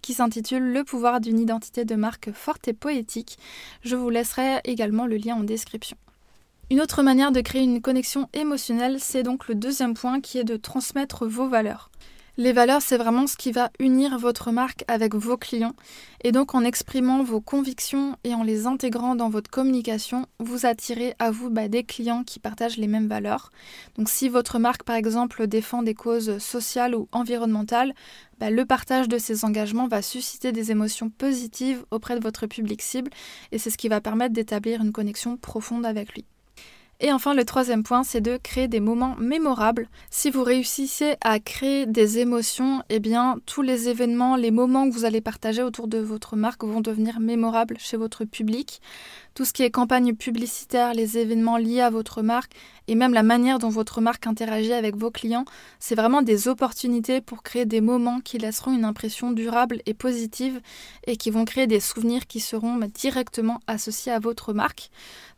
qui 0.00 0.14
s'intitule 0.14 0.72
Le 0.72 0.82
pouvoir 0.82 1.20
d'une 1.20 1.38
identité 1.38 1.84
de 1.84 1.94
marque 1.94 2.32
forte 2.32 2.68
et 2.68 2.72
poétique. 2.72 3.38
Je 3.82 3.96
vous 3.96 4.08
laisserai 4.08 4.60
également 4.64 5.04
le 5.04 5.16
lien 5.16 5.36
en 5.36 5.44
description. 5.44 5.98
Une 6.70 6.80
autre 6.80 7.02
manière 7.02 7.32
de 7.32 7.42
créer 7.42 7.62
une 7.62 7.82
connexion 7.82 8.30
émotionnelle, 8.32 8.96
c'est 8.98 9.22
donc 9.22 9.46
le 9.46 9.54
deuxième 9.54 9.92
point 9.92 10.22
qui 10.22 10.38
est 10.38 10.44
de 10.44 10.56
transmettre 10.56 11.26
vos 11.26 11.48
valeurs. 11.48 11.90
Les 12.38 12.54
valeurs, 12.54 12.80
c'est 12.80 12.96
vraiment 12.96 13.26
ce 13.26 13.36
qui 13.36 13.52
va 13.52 13.70
unir 13.78 14.18
votre 14.18 14.52
marque 14.52 14.84
avec 14.88 15.14
vos 15.14 15.36
clients. 15.36 15.76
Et 16.24 16.32
donc 16.32 16.54
en 16.54 16.64
exprimant 16.64 17.22
vos 17.22 17.42
convictions 17.42 18.16
et 18.24 18.34
en 18.34 18.42
les 18.42 18.66
intégrant 18.66 19.14
dans 19.14 19.28
votre 19.28 19.50
communication, 19.50 20.24
vous 20.38 20.64
attirez 20.64 21.14
à 21.18 21.30
vous 21.30 21.50
bah, 21.50 21.68
des 21.68 21.84
clients 21.84 22.24
qui 22.24 22.38
partagent 22.38 22.78
les 22.78 22.86
mêmes 22.86 23.06
valeurs. 23.06 23.52
Donc 23.98 24.08
si 24.08 24.30
votre 24.30 24.58
marque, 24.58 24.82
par 24.82 24.96
exemple, 24.96 25.46
défend 25.46 25.82
des 25.82 25.92
causes 25.92 26.38
sociales 26.38 26.94
ou 26.94 27.06
environnementales, 27.12 27.92
bah, 28.38 28.48
le 28.48 28.64
partage 28.64 29.08
de 29.08 29.18
ces 29.18 29.44
engagements 29.44 29.86
va 29.86 30.00
susciter 30.00 30.52
des 30.52 30.70
émotions 30.70 31.10
positives 31.10 31.84
auprès 31.90 32.18
de 32.18 32.22
votre 32.22 32.46
public 32.46 32.80
cible 32.80 33.10
et 33.50 33.58
c'est 33.58 33.68
ce 33.68 33.76
qui 33.76 33.88
va 33.88 34.00
permettre 34.00 34.32
d'établir 34.32 34.80
une 34.80 34.92
connexion 34.92 35.36
profonde 35.36 35.84
avec 35.84 36.14
lui. 36.14 36.24
Et 37.04 37.12
enfin, 37.12 37.34
le 37.34 37.44
troisième 37.44 37.82
point, 37.82 38.04
c'est 38.04 38.20
de 38.20 38.36
créer 38.36 38.68
des 38.68 38.78
moments 38.78 39.16
mémorables. 39.18 39.88
Si 40.08 40.30
vous 40.30 40.44
réussissez 40.44 41.16
à 41.20 41.40
créer 41.40 41.84
des 41.84 42.20
émotions, 42.20 42.84
eh 42.90 43.00
bien, 43.00 43.38
tous 43.44 43.62
les 43.62 43.88
événements, 43.88 44.36
les 44.36 44.52
moments 44.52 44.88
que 44.88 44.94
vous 44.94 45.04
allez 45.04 45.20
partager 45.20 45.64
autour 45.64 45.88
de 45.88 45.98
votre 45.98 46.36
marque 46.36 46.62
vont 46.62 46.80
devenir 46.80 47.18
mémorables 47.18 47.76
chez 47.80 47.96
votre 47.96 48.24
public 48.24 48.80
tout 49.34 49.44
ce 49.44 49.52
qui 49.52 49.62
est 49.62 49.70
campagne 49.70 50.14
publicitaire, 50.14 50.94
les 50.94 51.18
événements 51.18 51.56
liés 51.56 51.80
à 51.80 51.90
votre 51.90 52.22
marque 52.22 52.52
et 52.88 52.94
même 52.94 53.14
la 53.14 53.22
manière 53.22 53.58
dont 53.58 53.68
votre 53.68 54.00
marque 54.00 54.26
interagit 54.26 54.72
avec 54.72 54.96
vos 54.96 55.10
clients, 55.10 55.44
c'est 55.78 55.94
vraiment 55.94 56.22
des 56.22 56.48
opportunités 56.48 57.20
pour 57.20 57.42
créer 57.42 57.66
des 57.66 57.80
moments 57.80 58.20
qui 58.20 58.38
laisseront 58.38 58.72
une 58.72 58.84
impression 58.84 59.32
durable 59.32 59.80
et 59.86 59.94
positive 59.94 60.60
et 61.06 61.16
qui 61.16 61.30
vont 61.30 61.44
créer 61.44 61.66
des 61.66 61.80
souvenirs 61.80 62.26
qui 62.26 62.40
seront 62.40 62.78
directement 62.94 63.60
associés 63.66 64.12
à 64.12 64.18
votre 64.18 64.52
marque. 64.52 64.90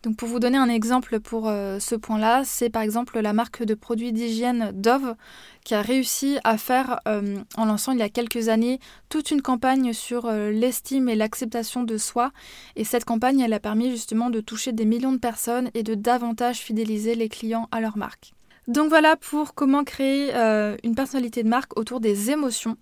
Donc 0.03 0.17
pour 0.17 0.29
vous 0.29 0.39
donner 0.39 0.59
un 0.59 0.69
exemple 0.69 1.19
pour 1.21 1.49
euh, 1.49 1.79
ce 1.79 1.95
point-là, 1.95 2.43
c'est 2.45 2.69
par 2.69 2.83
exemple 2.83 3.19
la 3.21 3.33
marque 3.33 3.65
de 3.65 3.75
produits 3.75 4.13
d'hygiène 4.13 4.71
Dove 4.75 5.15
qui 5.65 5.75
a 5.75 5.83
réussi 5.83 6.39
à 6.45 6.59
faire, 6.59 7.01
euh, 7.09 7.39
en 7.57 7.65
lançant 7.65 7.93
il 7.93 7.99
y 7.99 8.03
a 8.03 8.11
quelques 8.11 8.49
années, 8.49 8.79
toute 9.09 9.31
une 9.31 9.43
campagne 9.43 9.95
sur 9.95 10.27
euh, 10.27 10.51
l'estime 10.51 11.09
et 11.09 11.17
l'acceptation 11.17 11.83
de 11.83 11.97
soi. 11.97 12.33
Et 12.77 12.85
cette 12.85 13.07
campagne, 13.07 13.41
elle 13.41 13.53
a 13.55 13.61
permis 13.61 13.91
justement 13.91 14.31
de 14.31 14.41
toucher 14.41 14.73
des 14.73 14.85
millions 14.85 15.13
de 15.13 15.19
personnes 15.19 15.71
et 15.75 15.83
de 15.83 15.95
davantage 15.95 16.59
fidéliser 16.59 17.15
les 17.15 17.31
clients 17.31 17.69
à 17.73 17.81
leur 17.81 17.97
marque. 17.97 18.35
Donc 18.69 18.89
voilà 18.89 19.17
pour 19.17 19.55
comment 19.55 19.85
créer 19.85 20.35
euh, 20.35 20.77
une 20.85 20.95
personnalité 20.95 21.43
de 21.43 21.49
marque 21.49 21.79
autour 21.79 22.01
des 22.01 22.31
émotions. 22.31 22.77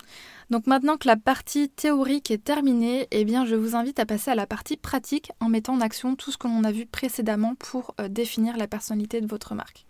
Donc 0.51 0.67
maintenant 0.67 0.97
que 0.97 1.09
la 1.09 1.17
partie 1.17 1.69
théorique 1.69 2.31
est 2.31 2.45
terminée, 2.45 3.09
eh 3.11 3.25
bien 3.25 3.47
je 3.47 3.57
vous 3.57 3.75
invite 3.75 3.99
à 3.99 4.07
passer 4.07 4.31
à 4.31 4.37
la 4.37 4.47
partie 4.47 4.77
pratique 4.77 5.33
en 5.41 5.49
mettant 5.49 5.75
en 5.75 5.81
action 5.81 6.15
tout 6.15 6.31
ce 6.31 6.39
que 6.39 6.47
l'on 6.47 6.63
a 6.63 6.71
vu 6.71 6.87
précédemment 6.87 7.55
pour 7.57 7.97
définir 8.09 8.57
la 8.57 8.69
personnalité 8.69 9.21
de 9.21 9.27
votre 9.27 9.57
marque. 9.57 9.87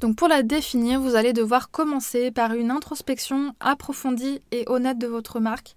Donc 0.00 0.16
pour 0.16 0.28
la 0.28 0.42
définir, 0.42 1.00
vous 1.00 1.14
allez 1.14 1.32
devoir 1.32 1.70
commencer 1.70 2.30
par 2.30 2.52
une 2.52 2.70
introspection 2.70 3.54
approfondie 3.60 4.42
et 4.50 4.64
honnête 4.66 4.98
de 4.98 5.06
votre 5.06 5.40
marque 5.40 5.76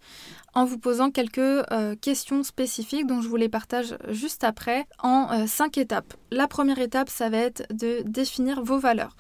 en 0.54 0.65
vous 0.65 0.80
posant 0.80 1.12
quelques 1.12 1.38
euh, 1.38 1.95
questions 2.02 2.43
spécifiques 2.43 3.06
dont 3.06 3.21
je 3.21 3.30
vous 3.30 3.36
les 3.36 3.47
partage 3.47 3.95
juste 4.10 4.43
après 4.43 4.86
en 5.02 5.30
euh, 5.32 5.47
cinq 5.47 5.78
étapes. 5.78 6.15
La 6.32 6.47
première 6.47 6.80
étape, 6.80 7.10
ça 7.10 7.30
va 7.30 7.38
être 7.38 7.63
de 7.71 8.02
définir 8.06 8.63
vos 8.63 8.80
valeurs. 8.80 9.15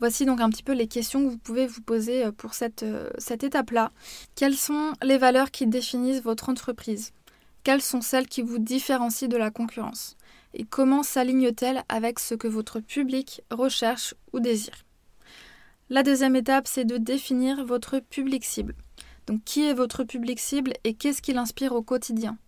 Voici 0.00 0.26
donc 0.26 0.40
un 0.40 0.50
petit 0.50 0.62
peu 0.62 0.72
les 0.72 0.88
questions 0.88 1.24
que 1.24 1.30
vous 1.30 1.38
pouvez 1.38 1.66
vous 1.66 1.82
poser 1.82 2.24
euh, 2.24 2.32
pour 2.32 2.54
cette, 2.54 2.84
cette 3.18 3.44
étape-là. 3.44 3.92
Quelles 4.34 4.56
sont 4.56 4.92
les 5.02 5.16
valeurs 5.16 5.50
qui 5.50 5.66
définissent 5.66 6.22
votre 6.22 6.48
entreprise? 6.48 7.12
Quelles 7.62 7.82
sont 7.82 8.00
celles 8.00 8.26
qui 8.26 8.42
vous 8.42 8.58
différencient 8.58 9.28
de 9.28 9.36
la 9.36 9.50
concurrence? 9.50 10.16
Et 10.54 10.64
comment 10.64 11.02
s'aligne-t-elle 11.02 11.84
avec 11.88 12.18
ce 12.18 12.34
que 12.34 12.48
votre 12.48 12.80
public 12.80 13.42
recherche 13.50 14.14
ou 14.32 14.40
désire? 14.40 14.84
La 15.88 16.02
deuxième 16.02 16.36
étape, 16.36 16.68
c'est 16.68 16.84
de 16.84 16.96
définir 16.96 17.64
votre 17.64 17.98
public 17.98 18.44
cible. 18.44 18.74
Donc 19.26 19.44
qui 19.44 19.66
est 19.66 19.74
votre 19.74 20.04
public 20.04 20.38
cible 20.40 20.72
et 20.84 20.94
qu'est-ce 20.94 21.22
qui 21.22 21.32
l'inspire 21.32 21.72
au 21.72 21.82
quotidien? 21.82 22.38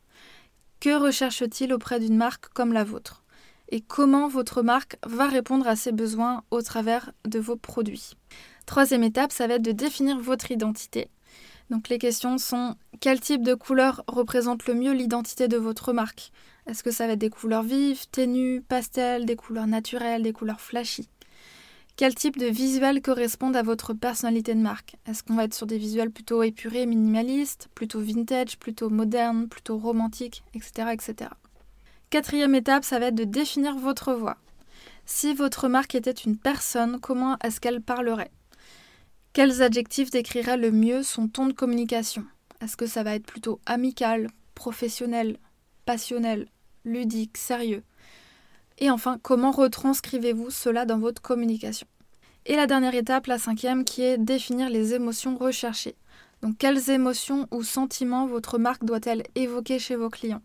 Que 0.81 1.01
recherche-t-il 1.01 1.73
auprès 1.73 2.01
d'une 2.01 2.17
marque 2.17 2.49
comme 2.49 2.73
la 2.73 2.85
vôtre? 2.85 3.23
Et 3.69 3.81
comment 3.81 4.29
votre 4.29 4.63
marque 4.63 4.97
va 5.07 5.29
répondre 5.29 5.67
à 5.67 5.77
ses 5.77 5.93
besoins 5.93 6.45
au 6.51 6.61
travers 6.61 7.13
de 7.25 7.39
vos 7.39 7.57
produits? 7.57 8.13
Troisième 8.67 9.03
étape, 9.03 9.33
ça 9.33 9.47
va 9.47 9.55
être 9.55 9.63
de 9.63 9.73
définir 9.73 10.19
votre 10.19 10.51
identité. 10.51 11.09
Donc 11.71 11.89
les 11.89 11.99
questions 11.99 12.37
sont 12.39 12.77
quel 13.01 13.19
type 13.21 13.43
de 13.43 13.55
couleur 13.55 14.05
représente 14.07 14.67
le 14.67 14.75
mieux 14.75 14.93
l'identité 14.93 15.49
de 15.49 15.57
votre 15.57 15.93
marque? 15.93 16.33
Est-ce 16.67 16.83
que 16.83 16.91
ça 16.91 17.07
va 17.07 17.15
être 17.15 17.19
des 17.19 17.31
couleurs 17.31 17.63
vives, 17.63 18.07
ténues, 18.11 18.63
pastel, 18.63 19.27
des 19.27 19.37
couleurs 19.37 19.67
naturelles, 19.67 20.23
des 20.23 20.33
couleurs 20.33 20.61
flashy? 20.61 21.09
Quel 21.97 22.15
type 22.15 22.39
de 22.39 22.47
visuel 22.47 23.03
correspondent 23.03 23.57
à 23.57 23.63
votre 23.63 23.93
personnalité 23.93 24.55
de 24.55 24.61
marque? 24.61 24.97
Est-ce 25.07 25.23
qu'on 25.23 25.35
va 25.35 25.45
être 25.45 25.55
sur 25.55 25.67
des 25.67 25.77
visuels 25.77 26.11
plutôt 26.11 26.43
épurés, 26.43 26.87
minimalistes, 26.87 27.69
plutôt 27.75 28.01
vintage, 28.01 28.59
plutôt 28.59 28.89
modernes, 28.89 29.49
plutôt 29.49 29.77
romantiques, 29.77 30.43
etc., 30.55 30.89
etc. 30.93 31.31
Quatrième 32.09 32.55
étape, 32.55 32.85
ça 32.85 32.99
va 32.99 33.07
être 33.07 33.15
de 33.15 33.25
définir 33.25 33.77
votre 33.77 34.15
voix. 34.15 34.39
Si 35.05 35.35
votre 35.35 35.69
marque 35.69 35.95
était 35.95 36.11
une 36.11 36.39
personne, 36.39 36.99
comment 37.01 37.37
est-ce 37.43 37.61
qu'elle 37.61 37.83
parlerait? 37.83 38.31
Quels 39.33 39.63
adjectifs 39.63 40.11
décriraient 40.11 40.57
le 40.57 40.71
mieux 40.71 41.03
son 41.03 41.27
ton 41.27 41.47
de 41.47 41.53
communication? 41.53 42.25
Est-ce 42.61 42.77
que 42.77 42.87
ça 42.87 43.03
va 43.03 43.15
être 43.15 43.27
plutôt 43.27 43.61
amical, 43.67 44.29
professionnel, 44.55 45.39
passionnel, 45.85 46.49
ludique, 46.85 47.37
sérieux 47.37 47.83
Et 48.79 48.91
enfin, 48.91 49.19
comment 49.23 49.51
retranscrivez-vous 49.51 50.51
cela 50.51 50.85
dans 50.85 50.99
votre 50.99 51.23
communication? 51.23 51.87
Et 52.47 52.57
la 52.57 52.67
dernière 52.67 52.95
étape, 52.95 53.27
la 53.27 53.39
cinquième, 53.39 53.85
qui 53.85 54.03
est 54.03 54.19
définir 54.19 54.69
les 54.69 54.95
émotions 54.95 55.37
recherchées. 55.37 55.95
Donc 56.43 56.59
quelles 56.59 56.91
émotions 56.91 57.47
ou 57.53 57.63
sentiments 57.63 58.27
votre 58.27 58.59
marque 58.59 58.85
doit-elle 58.85 59.23
évoquer 59.37 59.79
chez 59.79 59.95
vos 59.95 60.11
clients? 60.11 60.43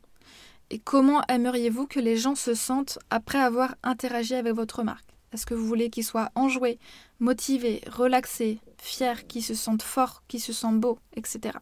Et 0.70 0.80
comment 0.80 1.24
aimeriez-vous 1.28 1.88
que 1.88 2.00
les 2.00 2.18
gens 2.18 2.36
se 2.36 2.54
sentent 2.54 3.00
après 3.10 3.40
avoir 3.40 3.76
interagi 3.84 4.36
avec 4.36 4.54
votre 4.54 4.84
marque? 4.84 5.08
Est-ce 5.34 5.46
que 5.46 5.54
vous 5.54 5.66
voulez 5.66 5.90
qu'ils 5.90 6.04
soient 6.04 6.30
enjoués, 6.36 6.78
motivés, 7.20 7.82
relaxés, 7.88 8.60
fiers, 8.78 9.26
qu'ils 9.28 9.44
se 9.44 9.56
sentent 9.56 9.82
forts, 9.82 10.24
qu'ils 10.28 10.42
se 10.42 10.54
sentent 10.54 10.80
beaux, 10.80 11.00
etc. 11.16 11.58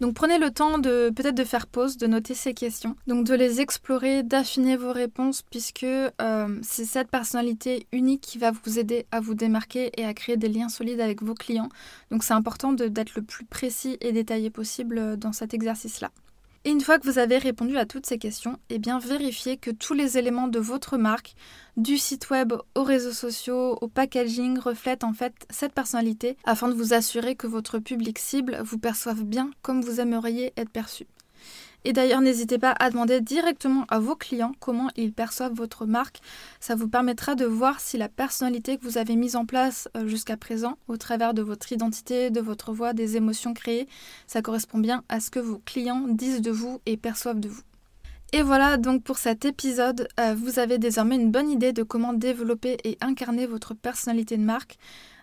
Donc 0.00 0.14
prenez 0.14 0.38
le 0.38 0.50
temps 0.50 0.78
de 0.78 1.10
peut-être 1.10 1.34
de 1.34 1.44
faire 1.44 1.66
pause, 1.66 1.96
de 1.96 2.06
noter 2.06 2.34
ces 2.34 2.54
questions, 2.54 2.94
donc 3.08 3.26
de 3.26 3.34
les 3.34 3.60
explorer, 3.60 4.22
d'affiner 4.22 4.76
vos 4.76 4.92
réponses, 4.92 5.42
puisque 5.42 5.84
euh, 5.84 6.58
c'est 6.62 6.84
cette 6.84 7.10
personnalité 7.10 7.86
unique 7.92 8.20
qui 8.20 8.38
va 8.38 8.52
vous 8.52 8.78
aider 8.78 9.06
à 9.10 9.20
vous 9.20 9.34
démarquer 9.34 9.90
et 9.96 10.04
à 10.04 10.14
créer 10.14 10.36
des 10.36 10.48
liens 10.48 10.68
solides 10.68 11.00
avec 11.00 11.22
vos 11.22 11.34
clients. 11.34 11.68
Donc 12.10 12.22
c'est 12.22 12.34
important 12.34 12.72
d'être 12.72 13.16
le 13.16 13.22
plus 13.22 13.44
précis 13.44 13.96
et 14.00 14.12
détaillé 14.12 14.50
possible 14.50 14.98
euh, 14.98 15.16
dans 15.16 15.32
cet 15.32 15.52
exercice-là. 15.52 16.10
Et 16.64 16.70
une 16.70 16.80
fois 16.80 16.98
que 16.98 17.08
vous 17.08 17.18
avez 17.18 17.38
répondu 17.38 17.76
à 17.78 17.86
toutes 17.86 18.06
ces 18.06 18.18
questions, 18.18 18.58
eh 18.68 18.78
bien 18.78 18.98
vérifiez 18.98 19.56
que 19.56 19.70
tous 19.70 19.94
les 19.94 20.18
éléments 20.18 20.48
de 20.48 20.58
votre 20.58 20.96
marque, 20.96 21.34
du 21.76 21.96
site 21.96 22.30
web 22.30 22.52
aux 22.74 22.82
réseaux 22.82 23.12
sociaux, 23.12 23.78
au 23.80 23.88
packaging, 23.88 24.58
reflètent 24.58 25.04
en 25.04 25.12
fait 25.12 25.34
cette 25.50 25.72
personnalité 25.72 26.36
afin 26.44 26.68
de 26.68 26.74
vous 26.74 26.94
assurer 26.94 27.36
que 27.36 27.46
votre 27.46 27.78
public 27.78 28.18
cible 28.18 28.58
vous 28.62 28.78
perçoive 28.78 29.24
bien 29.24 29.50
comme 29.62 29.82
vous 29.82 30.00
aimeriez 30.00 30.52
être 30.56 30.70
perçu. 30.70 31.06
Et 31.84 31.92
d'ailleurs, 31.92 32.20
n'hésitez 32.20 32.58
pas 32.58 32.74
à 32.78 32.90
demander 32.90 33.20
directement 33.20 33.84
à 33.88 33.98
vos 33.98 34.16
clients 34.16 34.52
comment 34.60 34.88
ils 34.96 35.12
perçoivent 35.12 35.54
votre 35.54 35.86
marque. 35.86 36.20
Ça 36.60 36.74
vous 36.74 36.88
permettra 36.88 37.34
de 37.34 37.44
voir 37.44 37.80
si 37.80 37.96
la 37.96 38.08
personnalité 38.08 38.76
que 38.76 38.84
vous 38.84 38.98
avez 38.98 39.16
mise 39.16 39.36
en 39.36 39.46
place 39.46 39.88
euh, 39.96 40.06
jusqu'à 40.06 40.36
présent, 40.36 40.76
au 40.88 40.96
travers 40.96 41.34
de 41.34 41.42
votre 41.42 41.72
identité, 41.72 42.30
de 42.30 42.40
votre 42.40 42.72
voix, 42.72 42.92
des 42.92 43.16
émotions 43.16 43.54
créées, 43.54 43.88
ça 44.26 44.42
correspond 44.42 44.78
bien 44.78 45.04
à 45.08 45.20
ce 45.20 45.30
que 45.30 45.40
vos 45.40 45.60
clients 45.64 46.06
disent 46.08 46.42
de 46.42 46.50
vous 46.50 46.80
et 46.84 46.96
perçoivent 46.96 47.40
de 47.40 47.48
vous. 47.48 47.62
Et 48.32 48.42
voilà 48.42 48.76
donc 48.76 49.04
pour 49.04 49.16
cet 49.16 49.46
épisode, 49.46 50.06
euh, 50.20 50.34
vous 50.34 50.58
avez 50.58 50.76
désormais 50.76 51.16
une 51.16 51.30
bonne 51.30 51.48
idée 51.48 51.72
de 51.72 51.82
comment 51.82 52.12
développer 52.12 52.76
et 52.84 52.98
incarner 53.00 53.46
votre 53.46 53.72
personnalité 53.72 54.36
de 54.36 54.42
marque. 54.42 54.76